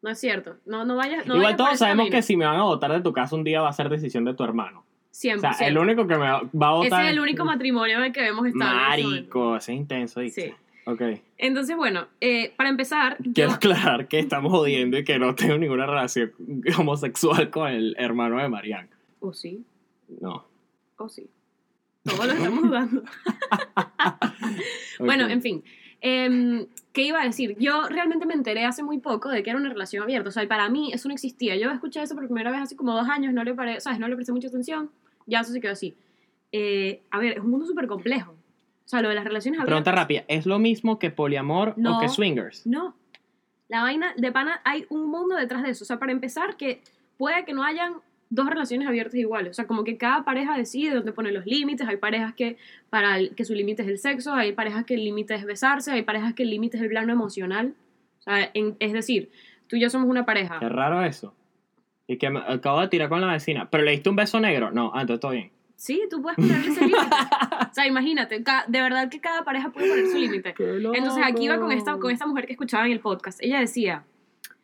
[0.03, 0.57] no es cierto.
[0.67, 1.27] No, no vayas.
[1.27, 2.17] No Igual vayas todos sabemos camino.
[2.17, 4.25] que si me van a votar de tu casa un día va a ser decisión
[4.25, 4.85] de tu hermano.
[5.13, 5.37] 100%.
[5.51, 7.01] O sea, el único que me va a votar.
[7.01, 8.75] Ese es el único matrimonio en el que hemos estado.
[8.77, 10.49] Marico, ese es intenso, ¿viste?
[10.49, 10.55] Sí.
[10.85, 11.03] Ok.
[11.37, 15.59] Entonces, bueno, eh, para empezar, Quiero yo- aclarar que estamos jodiendo y que no tengo
[15.59, 16.33] ninguna relación
[16.79, 18.89] homosexual con el hermano de Marian.
[19.21, 19.65] O sí,
[20.21, 20.45] No.
[20.97, 21.29] o sí.
[22.05, 23.03] Todos lo estamos dudando.
[24.99, 25.65] Bueno, en fin.
[26.01, 27.57] Em, ¿Qué iba a decir?
[27.59, 30.29] Yo realmente me enteré hace muy poco de que era una relación abierta.
[30.29, 31.57] O sea, y para mí eso no existía.
[31.57, 33.99] Yo escuché eso por primera vez hace como dos años, no le, pare, ¿sabes?
[33.99, 34.91] no le presté mucha atención.
[35.27, 35.97] Ya eso se quedó así.
[36.53, 38.33] Eh, a ver, es un mundo súper complejo.
[38.33, 39.83] O sea, lo de las relaciones abiertas.
[39.83, 41.99] Pregunta rápida, ¿es lo mismo que poliamor No.
[41.99, 42.67] o que swingers?
[42.67, 42.97] No.
[43.69, 45.85] La vaina de pana, hay un mundo detrás de eso.
[45.85, 46.81] O sea, para empezar, que
[47.19, 47.97] puede que no hayan
[48.31, 49.51] dos relaciones abiertas iguales.
[49.53, 51.87] O sea, como que cada pareja decide dónde pone los límites.
[51.89, 52.57] Hay parejas que,
[52.91, 55.93] para el- que su límite es el sexo, hay parejas que el límite es besarse,
[55.93, 57.75] hay parejas que el límite es el plano emocional.
[58.21, 59.31] O sea, en- es decir,
[59.67, 60.59] tú y yo somos una pareja.
[60.61, 61.35] Qué raro eso.
[62.07, 63.69] Y que me acabo de tirar con la vecina.
[63.71, 64.71] ¿Pero le diste un beso negro?
[64.71, 65.51] No, ah, entonces todo bien.
[65.77, 66.99] Sí, tú puedes ponerle ese límite.
[67.71, 70.55] O sea, imagínate, de verdad que cada pareja puede poner su límite.
[70.59, 73.43] Entonces aquí iba con esta, con esta mujer que escuchaba en el podcast.
[73.43, 74.05] Ella decía,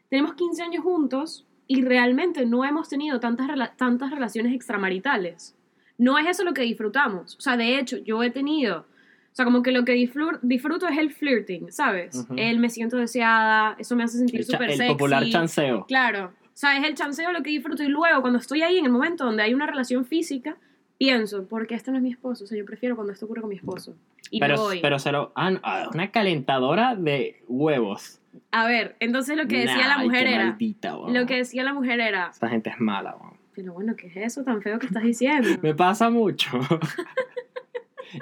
[0.09, 5.55] tenemos 15 años juntos y realmente no hemos tenido tantas, rela- tantas relaciones extramaritales.
[5.99, 7.37] No es eso lo que disfrutamos.
[7.37, 10.99] O sea, de hecho, yo he tenido, o sea, como que lo que disfruto, es
[10.99, 12.17] el flirting, ¿sabes?
[12.17, 12.35] Ujú.
[12.37, 14.93] El me siento deseada, eso me hace sentir El, súper el sexy.
[14.93, 15.87] popular chanceo.
[15.87, 16.33] Claro.
[16.43, 18.93] O sea, es el chanceo lo que disfruto y luego cuando estoy ahí en el
[18.93, 20.57] momento donde hay una relación física,
[20.99, 23.51] pienso, porque este no es mi esposo, o sea, yo prefiero cuando esto ocurre con
[23.51, 23.95] mi esposo.
[24.31, 24.81] Y me Pero, voy.
[24.81, 25.33] pero se lo.
[25.37, 28.21] Ah, ah, una calentadora de huevos.
[28.51, 31.63] A ver, entonces lo que decía la Nah, ay, mujer era, maldita, lo que decía
[31.63, 33.35] la mujer era, Esa gente es mala, weón.
[33.55, 35.49] pero bueno, ¿qué es eso tan feo que estás diciendo?
[35.63, 36.51] Me pasa mucho.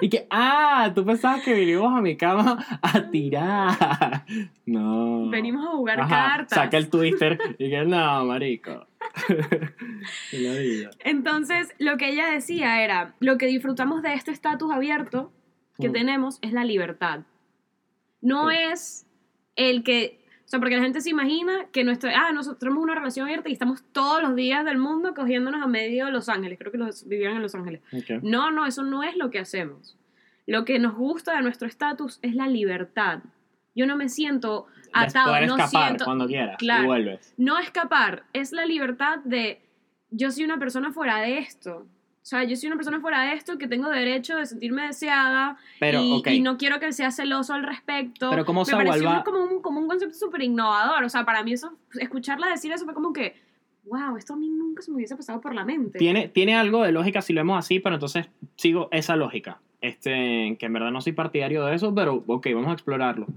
[0.01, 4.25] Y que, ah, tú pensabas que vinimos a mi cama a tirar.
[4.65, 5.29] No.
[5.29, 6.57] Venimos a jugar Ajá, cartas.
[6.57, 8.87] Saca el twister y que, no, marico.
[10.31, 10.89] Y la vida.
[10.99, 15.31] Entonces, lo que ella decía era, lo que disfrutamos de este estatus abierto
[15.79, 15.93] que Mm.
[15.93, 17.21] tenemos es la libertad.
[18.21, 18.55] No Sí.
[18.71, 19.05] es
[19.55, 20.22] el que,
[20.53, 23.53] sea, porque la gente se imagina que nuestro, ah, nosotros tenemos una relación abierta y
[23.53, 26.59] estamos todos los días del mundo cogiéndonos a medio de Los Ángeles.
[26.59, 27.81] Creo que los vivían en Los Ángeles.
[28.21, 29.97] No, no, eso no es lo que hacemos.
[30.45, 33.19] Lo que nos gusta de nuestro estatus es la libertad.
[33.75, 36.83] Yo no me siento atado, Poder no escapar siento, cuando quieras Claro.
[36.83, 37.33] y vuelves.
[37.37, 39.61] no escapar, es la libertad de
[40.11, 41.87] yo soy una persona fuera de esto.
[42.23, 45.57] O sea, yo soy una persona fuera de esto que tengo derecho de sentirme deseada
[45.81, 46.27] Pero, y, ok.
[46.29, 48.29] y no quiero que sea celoso al respecto.
[48.29, 51.03] Pero ¿cómo Me pareció como un, como un concepto súper innovador.
[51.03, 53.35] O sea, para mí eso, escucharla decir eso fue como que,
[53.83, 55.99] wow, esto a mí nunca se me hubiese pasado por la mente.
[55.99, 59.59] Tiene, tiene algo de lógica si lo vemos así, pero entonces sigo esa lógica.
[59.81, 63.27] Este, que en verdad no soy partidario de eso, pero ok, vamos a explorarlo.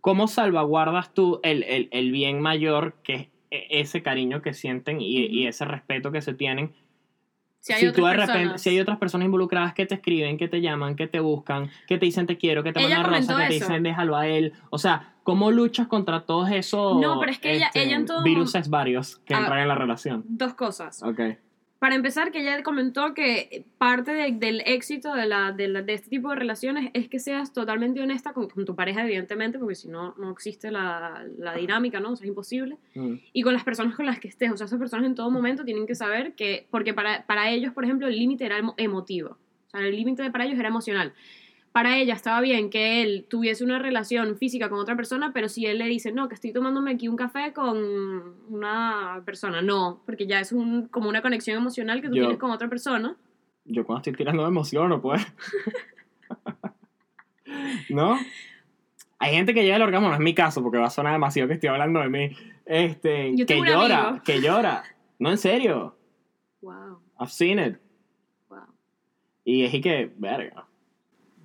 [0.00, 5.00] ¿Cómo salvaguardas tú el, el, el bien mayor que es e- ese cariño que sienten
[5.00, 6.72] y, y ese respeto que se tienen?
[7.62, 8.60] Si hay si otras tú de repente, personas.
[8.60, 11.96] si hay otras personas involucradas que te escriben, que te llaman, que te buscan, que
[11.96, 14.52] te dicen te quiero, que te Ella mandan rosas, que te dicen déjalo a él.
[14.70, 18.22] O sea, ¿cómo luchas contra todos esos No, pero es que ella- ella en todo
[18.24, 19.38] viruses varios que Ah.
[19.38, 20.24] entran en la relación?
[20.26, 21.02] Dos cosas.
[21.82, 25.94] Para empezar, que ella comentó que parte de- del éxito de, la, de, la- de
[25.94, 29.74] este tipo de relaciones es que seas totalmente honesta con, con tu pareja, evidentemente, porque
[29.74, 32.12] si no, no existe la, la dinámica, ¿no?
[32.12, 32.76] O sea, es imposible.
[32.94, 33.14] Mm.
[33.32, 34.52] Y con las personas con las que estés.
[34.52, 37.72] O sea, esas personas en todo momento tienen que saber que, porque para, para ellos,
[37.72, 39.30] por ejemplo, el límite era emo- emotivo.
[39.66, 41.12] O sea, el límite para ellos era emocional.
[41.72, 45.64] Para ella estaba bien que él tuviese una relación física con otra persona, pero si
[45.66, 47.78] él le dice, no, que estoy tomándome aquí un café con
[48.50, 52.38] una persona, no, porque ya es un, como una conexión emocional que tú Yo- tienes
[52.38, 53.16] con otra persona.
[53.64, 55.24] Yo cuando estoy tirando me emociono, pues.
[57.90, 58.16] ¿No?
[59.18, 61.48] Hay gente que llega al orgasmo, no es mi caso, porque va a sonar demasiado
[61.48, 62.30] que estoy hablando de mí.
[62.66, 64.24] Este, Yo que tengo llora, amigo.
[64.24, 64.82] que llora.
[65.18, 65.96] No, en serio.
[66.60, 67.76] Wow, I've seen it.
[68.48, 68.58] wow.
[69.44, 70.66] Y es que, verga.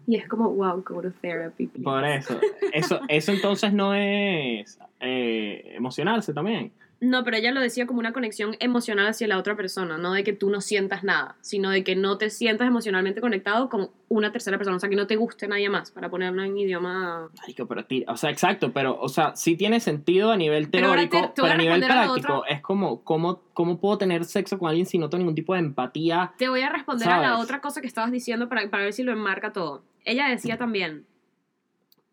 [0.07, 1.67] Y es como, wow, go to therapy.
[1.67, 1.83] please.
[1.83, 2.39] Por eso.
[2.73, 6.71] Eso, eso entonces no es eh, emocionarse también.
[6.99, 10.23] No, pero ella lo decía como una conexión emocional hacia la otra persona, no de
[10.23, 14.31] que tú no sientas nada, sino de que no te sientas emocionalmente conectado con una
[14.31, 17.29] tercera persona, o sea, que no te guste nadie más, para ponerlo en idioma...
[17.39, 20.87] Marico, pero ti- o sea, exacto, pero, o sea, sí tiene sentido a nivel Pero
[20.87, 22.45] teórico, te- te pero a a nivel a práctico otro.
[22.47, 25.59] es como, ¿cómo, ¿cómo puedo tener sexo con alguien si no tengo ningún tipo de
[25.59, 26.33] empatía?
[26.39, 27.43] Te voy a responder a la ¿Sabes?
[27.43, 29.83] otra cosa que estabas diciendo para, para ver si lo enmarca todo.
[30.07, 31.05] Ella decía también,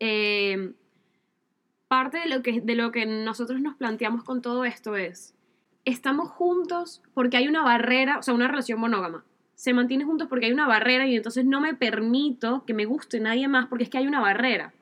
[0.01, 0.73] eh,
[1.87, 5.33] parte de lo, que, de lo que nosotros nos planteamos con todo esto es,
[5.85, 9.23] estamos juntos porque hay una barrera, o sea, una relación monógama.
[9.55, 13.21] Se mantiene juntos porque hay una barrera y entonces no me permito que me guste
[13.21, 14.73] nadie más porque es que hay una barrera.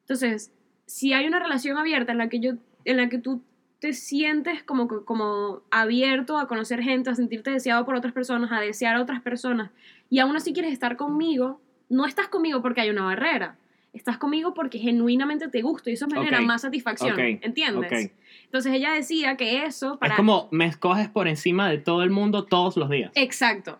[0.00, 0.52] Entonces,
[0.86, 3.40] si hay una relación abierta en la que yo, en la que tú
[3.78, 8.58] te sientes como, como abierto a conocer gente, a sentirte deseado por otras personas, a
[8.58, 9.70] desear a otras personas,
[10.10, 13.56] y aún así quieres estar conmigo, no estás conmigo porque hay una barrera.
[13.92, 17.12] Estás conmigo porque genuinamente te gusto y eso me genera Ok, más satisfacción.
[17.12, 18.06] ok, ¿Entiendes?
[18.06, 18.12] ok.
[18.44, 20.14] Entonces ella decía que eso para.
[20.14, 23.10] Es como me escoges por encima de todo el mundo todos los días.
[23.16, 23.78] Exacto.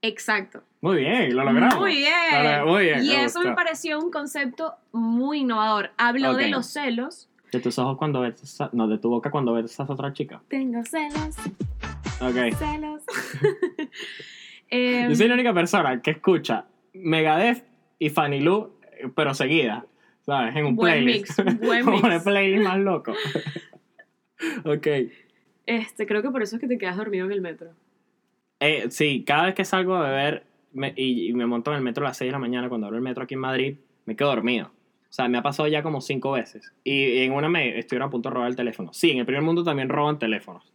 [0.00, 0.62] Exacto.
[0.80, 1.78] Muy bien, lo logramos.
[1.78, 2.60] Muy bien.
[2.60, 3.04] Lo Muy bien.
[3.04, 5.92] y me eso me pareció un concepto muy innovador.
[5.96, 7.28] Habló de los celos.
[7.52, 10.42] De tus ojos cuando ves, a- no, de tu boca cuando ves a otra chica.
[10.48, 11.36] Tengo celos,
[12.20, 12.56] Ok.
[12.58, 13.02] celos.
[14.70, 17.64] Em, Yo soy la única persona que escucha Megadeth
[17.98, 19.86] y Fanny Lu, eh, pero seguida,
[20.26, 20.54] ¿sabes?
[20.56, 21.38] En un Buen playlist.
[21.40, 22.14] mix, buen Como mix.
[22.14, 23.12] el playlist más loco.
[24.64, 24.86] ok.
[25.66, 27.70] este, creo que por eso es que te quedas dormido en el metro.
[28.60, 31.82] Eh, sí, cada vez que salgo a beber me- y, y me monto en el
[31.82, 34.16] metro a las 6 de la mañana, cuando abro el metro aquí en Madrid, me
[34.16, 34.66] quedo dormido.
[34.68, 36.72] O sea, me ha pasado ya como cinco veces.
[36.84, 38.92] Y en una me estuvieron a punto de robar el teléfono.
[38.94, 40.72] Sí, en el primer mundo también roban teléfonos.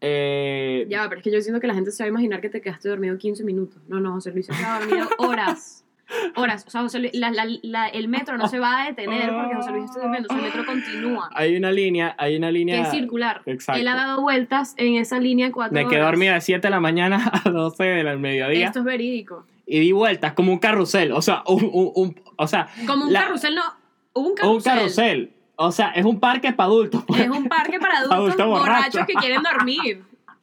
[0.00, 2.48] Eh, Ya, pero es que yo siento que la gente se va a imaginar que
[2.48, 3.82] te quedaste dormido 15 minutos.
[3.88, 5.84] No, no, José Luis se queda dormido horas.
[6.36, 6.64] Horas.
[6.66, 9.54] O sea, José Luis, la- la- la- el metro no se va a detener porque
[9.56, 10.28] José Luis está durmiendo.
[10.30, 11.28] O sea, el metro continúa.
[11.34, 12.80] Hay una línea, hay una Que línea...
[12.82, 13.42] es circular.
[13.44, 13.78] Exacto.
[13.80, 16.80] Él ha dado vueltas en esa línea cuatro Me quedé dormida de 7 de la
[16.80, 18.66] mañana a 12 del mediodía.
[18.68, 19.44] Esto es verídico.
[19.66, 21.12] Y di vueltas como un carrusel.
[21.12, 23.62] O sea, un, un- un- o sea, Como un La- carrusel, no.
[24.14, 24.56] Un carrusel.
[24.56, 25.32] un carrusel.
[25.60, 27.04] O sea, es un parque para adultos.
[27.04, 27.20] pues.
[27.22, 28.70] Es un parque para adultos Adulto borracho.
[29.00, 30.02] borrachos que quieren dormir.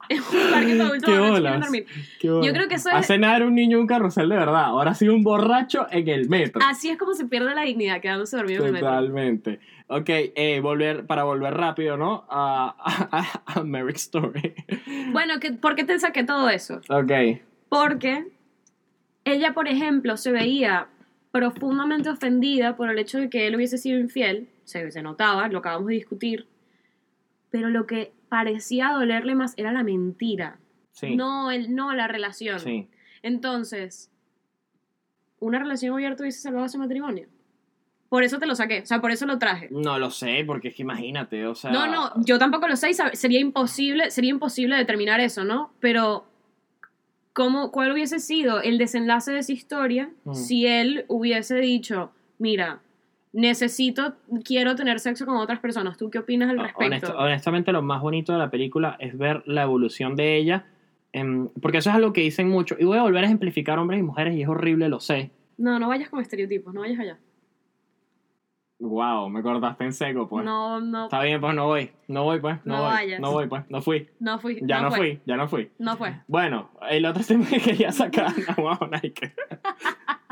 [0.10, 1.86] Es un parque para adultos borrachos que quieren dormir.
[2.22, 4.66] Yo creo que eso es- Hace nada era un niño un carrusel de verdad.
[4.66, 6.62] Ahora ha sido un borracho en el metro.
[6.66, 8.90] Así es como se pierde la dignidad quedándose dormido en el metro.
[8.90, 9.60] Totalmente.
[9.88, 12.26] Ok, eh, volver, para volver rápido, ¿no?
[12.30, 12.76] A,
[13.12, 14.54] a, a Merrick Story.
[15.12, 16.82] Bueno, ¿qué- ¿por qué te saqué todo eso?
[16.90, 17.12] Ok.
[17.70, 18.26] Porque
[19.24, 20.88] ella, por ejemplo, se veía
[21.32, 25.60] profundamente ofendida por el hecho de que él hubiese sido infiel, se, se notaba, lo
[25.60, 26.48] acabamos de discutir,
[27.52, 30.60] pero lo que parecía dolerle más era la mentira,
[30.92, 31.16] Sí.
[31.16, 32.60] no, el, no la relación.
[32.60, 32.88] Sí.
[33.22, 34.12] Entonces,
[35.40, 37.28] ¿una relación abierta hubiese salvado ese matrimonio?
[38.10, 39.68] Por eso te lo saqué, o sea, por eso lo traje.
[39.72, 41.72] No lo sé, porque es que imagínate, o sea.
[41.72, 45.74] No, no, yo tampoco lo sé y sería imposible, sería imposible determinar eso, ¿no?
[45.80, 46.26] Pero,
[47.34, 50.34] ¿cómo, ¿cuál hubiese sido el desenlace de esa historia Mm.
[50.34, 52.80] si él hubiese dicho, mira,
[53.36, 55.98] necesito, quiero tener sexo con otras personas?
[55.98, 57.08] ¿Tú qué opinas al respecto?
[57.08, 60.66] Honest- honestamente, lo más bonito de la película es ver la evolución de ella.
[61.18, 62.76] em, porque eso es algo que dicen mucho.
[62.78, 65.32] Y voy a volver a ejemplificar hombres y mujeres, y es horrible, lo sé.
[65.58, 67.18] No, no vayas con estereotipos, no vayas allá.
[68.80, 70.44] Wow, me cortaste en seco, pues.
[70.44, 71.90] No, no, Está bien, pues no voy.
[72.10, 72.58] No voy, pues.
[72.66, 72.92] No, No voy.
[72.92, 73.20] vayas.
[73.22, 73.64] No voy, pues.
[73.70, 74.10] No fui.
[74.20, 74.60] no fui.
[74.64, 75.72] Ya no, fui, ya no fui.
[75.80, 76.14] No fue.
[76.28, 78.34] Bueno, el otro tema que quería sacar.
[78.58, 79.34] Wow, Nike.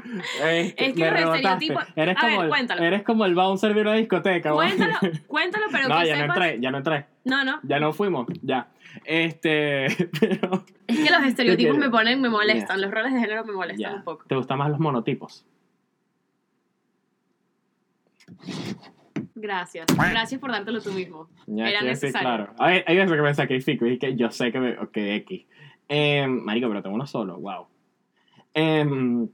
[0.43, 2.83] Este, Es que los estereotipos- Eres A como, ver, el, cuéntalo.
[2.83, 4.51] eres como el bouncer de una discoteca.
[4.51, 4.93] Cuéntalo,
[5.27, 7.05] cuéntalo, pero no, que ya no entré, ya no entré.
[7.25, 7.59] No, no.
[7.63, 8.67] Ya no fuimos, ya.
[9.05, 9.87] Este,
[10.19, 10.65] pero.
[10.87, 12.81] Es que los estereotipos me ponen, me molestan.
[12.81, 14.25] Los roles de género me molestan un poco.
[14.27, 15.45] ¿Te gustan más los monotipos?
[19.35, 19.85] Gracias.
[19.95, 21.29] Gracias por dártelo tú mismo.
[21.47, 22.27] Ya Era necesario.
[22.27, 22.53] claro.
[22.59, 24.77] Hay, hay veces que me sacrifico y que yo sé que me.
[24.77, 25.45] Ok, X.
[25.89, 27.67] Eh, marico, pero tengo uno solo, wow.
[28.53, 29.27] Em,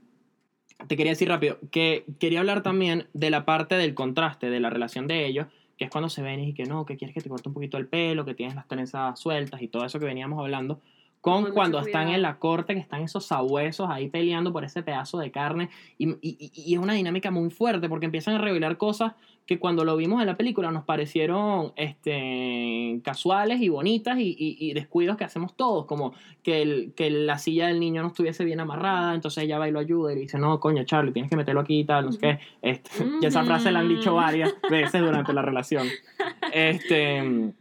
[0.86, 4.70] te quería decir rápido que quería hablar también de la parte del contraste de la
[4.70, 7.28] relación de ellos, que es cuando se ven y que no, que quieres que te
[7.28, 10.38] corte un poquito el pelo, que tienes las trenzas sueltas y todo eso que veníamos
[10.38, 10.80] hablando,
[11.20, 12.14] con cuando están cuidado.
[12.16, 16.08] en la corte, que están esos sabuesos ahí peleando por ese pedazo de carne, y,
[16.22, 19.12] y- y- es una dinámica muy fuerte porque empiezan a revelar cosas
[19.44, 24.56] que cuando lo vimos en la película nos parecieron este, casuales y bonitas y, y-
[24.60, 28.44] y descuidos que hacemos todos, como que, el, que la silla del niño no estuviese
[28.44, 31.30] bien amarrada, entonces ella va y lo ayuda y le dice, no, coño, Charlie, tienes
[31.30, 32.38] que meterlo aquí y tal, no sé qué.
[32.62, 35.86] Este, y esa frase la han dicho varias veces durante la relación.
[36.52, 37.52] Este,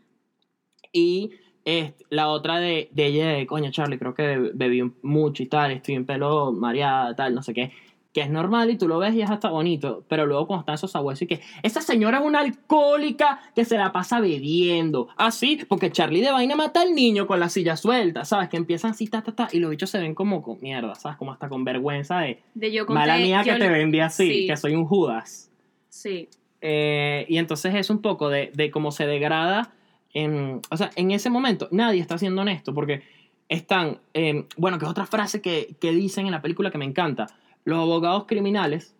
[0.91, 1.31] y
[1.65, 5.71] este, la otra de, de ella, de, coño, Charlie, creo que bebí mucho y tal,
[5.71, 7.71] estoy en pelo mareada, tal, no sé qué.
[8.11, 10.73] Que es normal y tú lo ves y es hasta bonito, pero luego cuando están
[10.75, 15.09] esos abuelos y que esa señora es una alcohólica que se la pasa bebiendo.
[15.15, 18.49] Así, porque Charlie de vaina mata al niño con la silla suelta, ¿sabes?
[18.49, 21.19] Que empiezan así, ta, ta, ta, y los bichos se ven como con mierda, ¿sabes?
[21.19, 24.47] Como hasta con vergüenza de, De yo conté- mala mía que te vendí así, Sí.
[24.47, 25.51] que soy un Judas.
[25.89, 26.29] Sí.
[26.61, 29.71] Eh, y entonces es un poco de, de cómo se degrada.
[30.13, 33.03] En, o sea, en ese momento nadie está siendo honesto porque
[33.47, 33.99] están.
[34.13, 37.27] eh, bueno, que es otra frase que, que dicen en la película que me encanta.
[37.65, 38.95] Los abogados criminales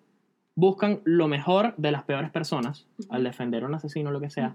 [0.55, 4.29] buscan lo mejor de las peores personas al defender a un asesino o lo que
[4.29, 4.53] sea.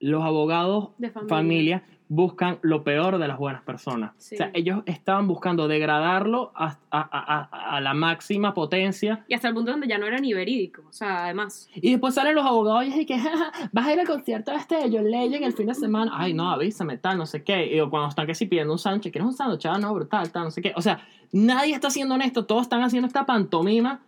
[0.00, 1.28] Los abogados De familia.
[1.28, 4.12] familia buscan lo peor de las buenas personas.
[4.18, 4.36] Sí.
[4.36, 9.48] O sea, ellos estaban buscando degradarlo a, a- a- a- la máxima potencia Y hasta
[9.48, 10.82] el punto donde ya no era ni verídico.
[10.88, 11.68] O sea, además.
[11.74, 14.52] y después salen los abogados y dicen que "Ja, ja, vas a ir al concierto
[14.52, 16.12] este de John Legend el fin de semana.
[16.14, 17.76] Ay, no, avísame, tal, no sé qué.
[17.76, 19.66] Y cuando están que si pidiendo un sándwich, ¿quieres un sándwich?
[19.66, 20.72] Ah, no, brutal, tal, no sé qué.
[20.76, 21.00] O sea,
[21.32, 24.00] nadie está siendo honesto, todos están haciendo esta pantomima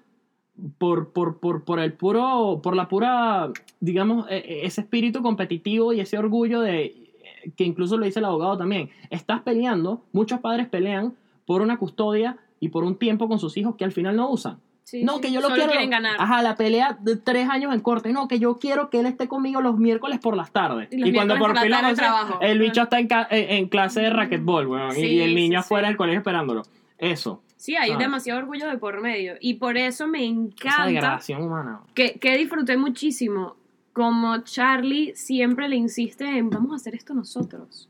[0.78, 5.92] por, por, por, por el puro, por la pura, digamos, eh, eh, ese espíritu competitivo
[5.92, 7.07] y ese orgullo de,
[7.56, 8.90] que incluso lo dice el abogado también.
[9.10, 11.14] Estás peleando, muchos padres pelean
[11.46, 14.58] por una custodia y por un tiempo con sus hijos que al final no usan.
[14.84, 15.70] Sí, No, que yo lo quiero.
[15.90, 16.16] ganar.
[16.18, 18.10] Ajá, la pelea de tres años en corte.
[18.10, 20.88] No, que yo quiero que él esté conmigo los miércoles por las tardes.
[20.90, 22.38] Y cuando por fin trabajo.
[22.40, 25.64] el bicho está en, en- clase de racquetball, weón, y- Sí, y el niño sí,
[25.66, 26.62] afuera del colegio esperándolo.
[26.96, 27.42] Eso.
[27.56, 28.06] Sí, hay ¿sabes?
[28.06, 29.34] demasiado orgullo de por medio.
[29.40, 30.86] Y por eso me Esa encanta.
[30.86, 31.80] degradación humana.
[31.94, 33.56] que, que disfruté muchísimo.
[33.98, 37.88] Como Charlie siempre le insiste en vamos a hacer esto nosotros.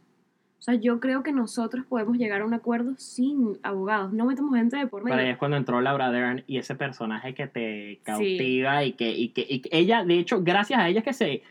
[0.59, 4.13] O sea, yo creo que nosotros podemos llegar a un acuerdo sin abogados.
[4.15, 5.33] No metemos gente de por Pero ahí medio.
[5.33, 9.47] es cuando entró Laura Dern y ese personaje que te cautiva y, que, y, que,
[9.47, 11.43] y que ella, de hecho, gracias a ella es que se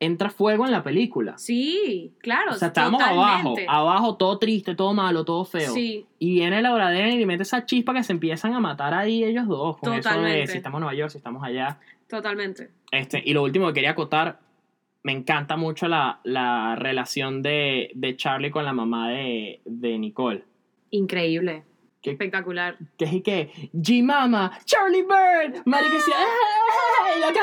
[0.00, 1.38] entra fuego en la película.
[1.38, 2.50] Sí, claro.
[2.50, 3.66] O sea, estábamos abajo, totalmente.
[3.68, 5.72] abajo, todo triste, todo malo, todo feo.
[5.72, 8.92] Sí, Y viene Laura Dern y le mete esa chispa que se empiezan a matar
[8.92, 9.78] ahí ellos dos.
[9.78, 10.46] Con eso de Totalmente.
[10.48, 11.78] si estamos en Nueva York, si estamos allá.
[12.08, 12.70] Totalmente.
[12.90, 14.40] Este, y lo último que quería acotar,
[15.02, 20.44] me encanta mucho la, la relación de, de Charlie con la mamá de, de Nicole.
[20.90, 21.64] Increíble.
[22.00, 22.10] ¿Qué?
[22.12, 22.76] Espectacular.
[22.98, 26.14] Que es que, G-Mama, Charlie Bird, Marica decía,
[27.02, 27.40] "Ay, loca".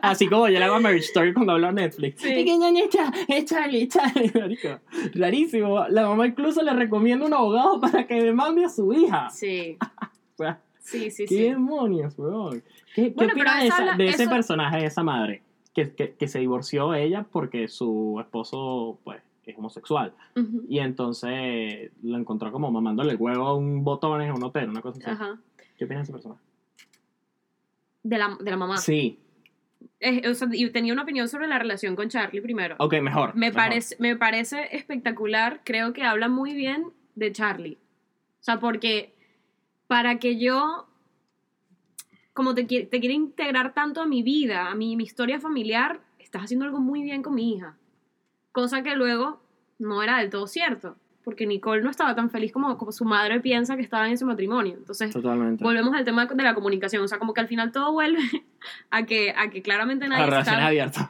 [0.02, 2.22] Así como yo le hago a Marriage Story cuando hablo a Netflix.
[2.22, 2.32] Sí.
[2.32, 4.80] Y que ñañita, es Charlie, Charlie, marico.
[5.14, 5.86] Rarísimo.
[5.88, 9.28] La mamá incluso le recomienda un abogado para que demande a su hija.
[9.30, 9.76] Sí,
[10.36, 11.42] O sea, sí, sí, ¿Qué sí.
[11.44, 12.62] demonios, weón?
[12.94, 15.42] ¿Qué, qué Bueno, opinas de, eso esa- habla- de ese personaje, de esa madre?
[15.74, 20.14] Que, que, que se divorció ella porque su esposo, pues, es homosexual.
[20.68, 24.80] Y entonces lo encontró como mamándole el huevo a un botones a un hotel, una
[24.80, 25.10] cosa así.
[25.10, 25.38] Ajá.
[25.76, 26.36] ¿Qué opinas de esa persona?
[28.02, 28.76] De la, de la mamá.
[28.78, 29.18] Sí.
[30.30, 32.76] O sea, y tenía una opinión sobre la relación con Charlie primero.
[32.78, 33.34] Ok, mejor.
[33.34, 33.54] Me mejor.
[33.56, 35.62] parece, me parece espectacular.
[35.64, 37.78] Creo que habla muy bien de Charlie.
[38.40, 39.13] O sea, porque
[39.86, 40.86] para que yo,
[42.32, 46.44] como te, te quiere integrar tanto a mi vida, a mi, mi historia familiar, estás
[46.44, 47.76] haciendo algo muy bien con mi hija.
[48.52, 49.40] Cosa que luego
[49.78, 50.96] no era del todo cierto.
[51.22, 54.26] Porque Nicole no estaba tan feliz como, como su madre piensa que estaba en ese
[54.26, 54.74] matrimonio.
[54.76, 55.64] Entonces, Totalmente.
[55.64, 57.02] volvemos al tema de la comunicación.
[57.02, 58.20] O sea, como que al final todo vuelve
[58.90, 60.66] a que, a que claramente A nadie relaciones está...
[60.66, 61.08] abiertas.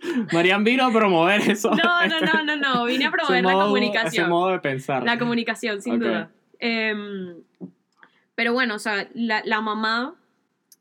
[0.32, 1.70] Marian vino a promover eso.
[1.70, 2.84] No, no, no, no, no.
[2.86, 4.24] Vine a promover la comunicación.
[4.24, 5.02] Ese modo de pensar.
[5.04, 6.30] La comunicación, sin duda.
[6.58, 7.36] Em,
[8.34, 10.14] pero bueno, o sea, la, la mamá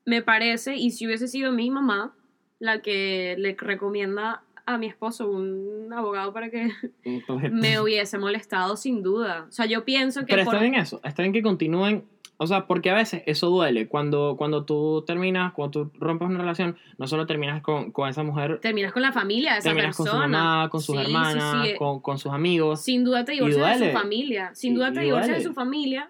[0.05, 2.15] me parece, y si hubiese sido mi mamá,
[2.59, 6.69] la que le recomienda a mi esposo un abogado para que
[7.03, 9.45] Entonces, me hubiese molestado sin duda.
[9.47, 12.05] O sea, yo pienso que Pero por- está bien eso, está bien que continúen,
[12.39, 16.39] o sea, porque a veces eso duele, cuando, cuando tú terminas, cuando tú rompes una
[16.39, 19.95] relación, no solo terminas con, con esa mujer, terminas con la familia de esa terminas
[19.97, 20.23] con persona.
[20.25, 21.73] su mamá, con sus Sí, sí, hermanas, sí.
[21.77, 22.81] Con, con sus amigos.
[22.83, 24.51] Sin duda te divorcias de su familia.
[24.53, 26.09] Sin Y- duda te y divorcias de su familia.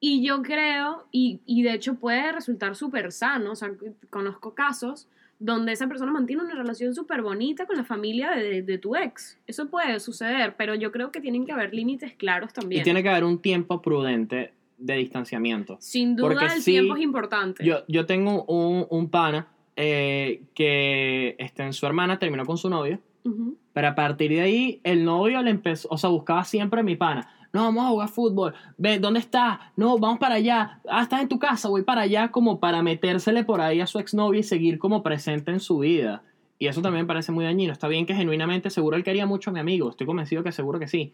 [0.00, 3.70] Y yo creo, y, y de hecho puede resultar súper sano, o sea,
[4.10, 8.78] conozco casos donde esa persona mantiene una relación súper bonita con la familia de, de
[8.78, 9.38] tu ex.
[9.46, 12.82] Eso puede suceder, pero yo creo que tienen que haber límites claros Y también.
[12.84, 15.76] tiene que haber un tiempo prudente de distanciamiento.
[15.80, 17.64] Sin duda porque el sí, tiempo es importante.
[17.64, 22.68] Yo, yo tengo un, un pana eh, que este, en su hermana terminó con su
[22.68, 23.56] novio, Ujú.
[23.72, 26.96] pero a partir de ahí el novio le empezó, o sea, buscaba siempre a mi
[26.96, 27.28] pana.
[27.52, 28.54] No, vamos a jugar fútbol.
[28.76, 29.60] Ve, ¿dónde estás?
[29.76, 30.80] No, vamos para allá.
[30.88, 34.00] Ah, estás en tu casa, voy para allá como para metérsele por ahí a su
[34.00, 36.24] exnovia y seguir como presente en su vida.
[36.58, 37.72] Y eso también me parece muy dañino.
[37.72, 39.88] Está bien que genuinamente seguro él quería mucho a mi amigo.
[39.90, 41.12] Estoy convencido que seguro que sí.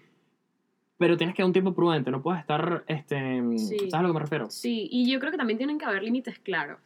[1.00, 2.10] Pero tienes que dar un tiempo prudente.
[2.10, 3.42] No puedes estar, este...
[3.56, 3.78] Sí.
[3.88, 4.50] ¿Sabes a lo que me refiero?
[4.50, 6.78] Sí, y yo creo que también tienen que haber límites claros.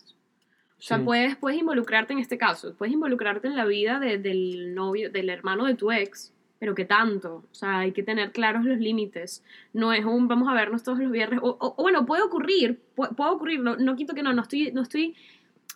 [0.78, 1.02] O sea, Sí.
[1.04, 5.30] puedes, puedes involucrarte en este caso, puedes involucrarte en la vida de- del novio, del
[5.30, 7.42] hermano de tu ex, pero que tanto.
[7.50, 9.42] O sea, hay que tener claros los límites.
[9.72, 11.40] No es un vamos a vernos todos los viernes.
[11.42, 14.42] O, o- o bueno, puede ocurrir, pu- puede ocurrir, no, no quito que no, no
[14.42, 15.16] estoy, no estoy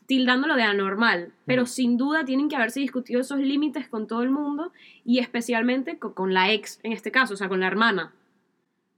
[0.06, 1.66] tildándolo de anormal, pero Mm.
[1.66, 4.72] sin duda tienen que haberse discutido esos límites con todo el mundo
[5.04, 8.12] y especialmente co- con, la ex en este caso, o sea, con la hermana.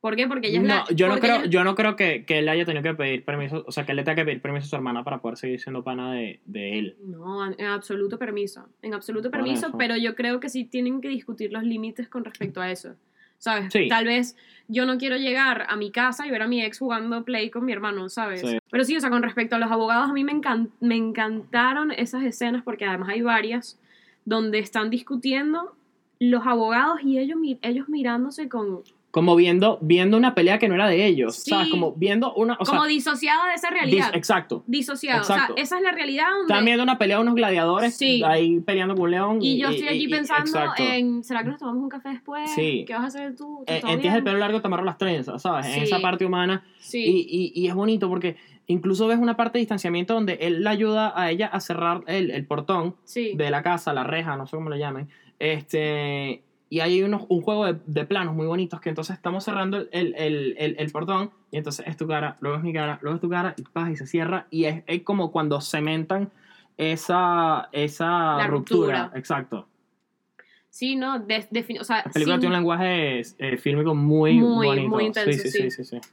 [0.01, 0.27] ¿Por qué?
[0.27, 0.85] Porque ella es No, la...
[0.95, 3.65] yo no creo, ella- yo no creo que, que él haya tenido que pedir permiso,
[3.67, 5.61] o sea, que él le tenga que pedir permiso a su hermana para poder seguir
[5.61, 6.97] siendo pana de, de él.
[7.05, 8.67] No, en absoluto permiso.
[8.81, 12.61] En absoluto permiso, pero yo creo que sí tienen que discutir los límites con respecto
[12.63, 12.95] a eso.
[13.37, 13.73] ¿Sabes?
[13.73, 13.89] Sí.
[13.89, 14.37] Tal vez
[14.69, 17.65] yo no quiero llegar a mi casa y ver a mi ex jugando play con
[17.65, 18.43] mi hermano, ¿sabes?
[18.43, 18.59] Sí.
[18.71, 21.91] Pero sí, o sea, con respecto a los abogados, a mí me, encan- me encantaron
[21.91, 23.79] esas escenas porque además hay varias
[24.27, 25.75] donde están discutiendo
[26.19, 28.81] los abogados y ellos, ellos mirándose con...
[29.11, 31.51] Como viendo, viendo una pelea que no era de ellos, Sí.
[31.51, 31.69] ¿sabes?
[31.69, 34.11] Como viendo una, o como sea, disociado de esa dis- realidad.
[34.15, 34.63] exacto.
[34.69, 35.19] disociado.
[35.23, 35.53] exacto.
[35.53, 36.53] O sea, esa es la realidad donde...
[36.53, 38.23] Están viendo una pelea de unos gladiadores Sí.
[38.25, 39.39] ahí peleando con un león.
[39.43, 40.83] Y yo estoy aquí y- pensando exacto.
[40.85, 42.51] en, ¿será que nos tomamos un café después?
[42.53, 42.85] Sí.
[42.87, 43.65] ¿Qué vas a hacer tú?
[43.67, 45.67] ¿Tú Eh, todo en tienes el pelo largo, te amarro las trenzas, ¿sabes?
[45.67, 45.81] En Sí.
[45.81, 46.63] esa parte humana.
[46.79, 47.03] Sí.
[47.05, 48.37] Y, y, y es bonito porque
[48.69, 52.31] incluso ves una parte de distanciamiento donde él la ayuda a ella a cerrar el,
[52.31, 52.95] el portón
[53.35, 55.09] de la casa, la reja, no sé cómo le llamen.
[55.41, 59.77] Este, y hay unos, un juego de, de planos muy bonitos que entonces estamos cerrando
[59.79, 63.17] el, el, el, el- portón y entonces es tu cara, luego es mi cara, luego
[63.17, 66.31] es tu cara y paz y se cierra y es, es como cuando cementan
[66.79, 69.03] esa, esa ruptura.
[69.05, 69.19] ruptura.
[69.19, 69.67] Exacto.
[70.69, 74.35] Sí, no, de, defini- o sea, La película sin- tiene un lenguaje eh, fílmico muy,
[74.35, 74.89] Muy, bonito.
[74.89, 75.71] muy intenso, sí, sí, sí.
[75.73, 76.09] sí, sí, sí.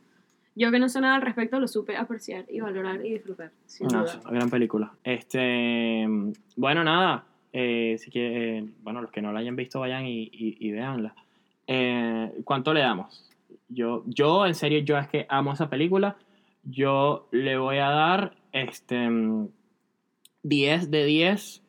[0.55, 3.87] yo que no sé nada al respecto lo supe apreciar y valorar y disfrutar, sin
[3.89, 4.05] No, duda.
[4.11, 4.91] es una gran película.
[5.03, 6.07] Este,
[6.55, 7.25] bueno, nada.
[7.53, 11.15] Eh, si que, bueno, los que no la hayan visto vayan y, y, véanla.
[11.67, 13.29] Eh, ¿Cuánto le damos?
[13.69, 16.17] Yo, yo, en serio, yo es que amo esa película.
[16.63, 19.49] Yo le voy a dar este mm,
[20.43, 21.63] 10 de 10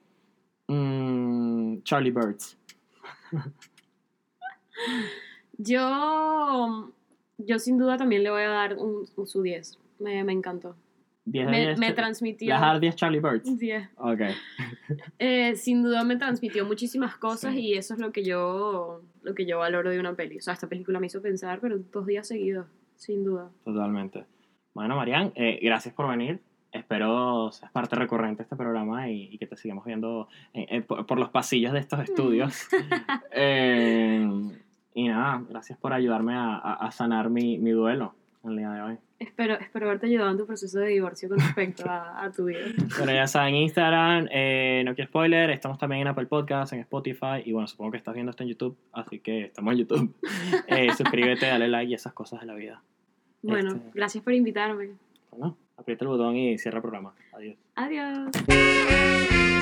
[0.68, 2.56] mm, Charlie Birds.
[5.60, 6.92] Yo,
[7.36, 9.78] yo sin duda también le voy a dar un, su 10.
[9.98, 10.76] Me, me encantó.
[11.30, 11.78] 10 de Me, 10.
[11.78, 12.46] me Char- transmitió...
[12.48, 13.58] ¿Le vas a dar 10 Charlie Birds?
[13.58, 13.88] 10.
[13.96, 14.20] Ok.
[15.18, 17.60] Eh, sin duda me transmitió muchísimas cosas Sí.
[17.60, 20.38] y eso es lo que yo lo que yo valoro de una peli.
[20.38, 23.50] O sea, esta película me hizo pensar, pero dos días seguidos, sin duda.
[23.64, 24.24] Totalmente.
[24.74, 26.40] Bueno, Marian, eh, gracias por venir.
[26.72, 30.80] Espero seas parte recurrente de este programa y, y que te sigamos viendo eh, eh,
[30.82, 32.68] por, por los pasillos de estos estudios.
[33.32, 34.26] Eh,
[34.94, 38.14] y nada, gracias por ayudarme a, a- a sanar mi, mi duelo.
[38.50, 38.96] El día de hoy.
[39.18, 42.60] Espero, espero haberte ayudado en tu proceso de divorcio con respecto a, a tu vida.
[42.98, 47.42] Bueno, ya saben, Instagram, eh, no quiero spoiler, estamos también en Apple Podcasts, en Spotify,
[47.44, 50.14] y bueno, supongo que estás viendo esto en YouTube, así que estamos en YouTube.
[50.68, 52.82] Eh, suscríbete, dale like y esas cosas de la vida.
[53.42, 54.90] Bueno, Este- gracias por invitarme.
[55.30, 57.12] Bueno, aprieta el botón y cierra el programa.
[57.32, 57.56] Adiós.
[57.74, 59.57] Adiós.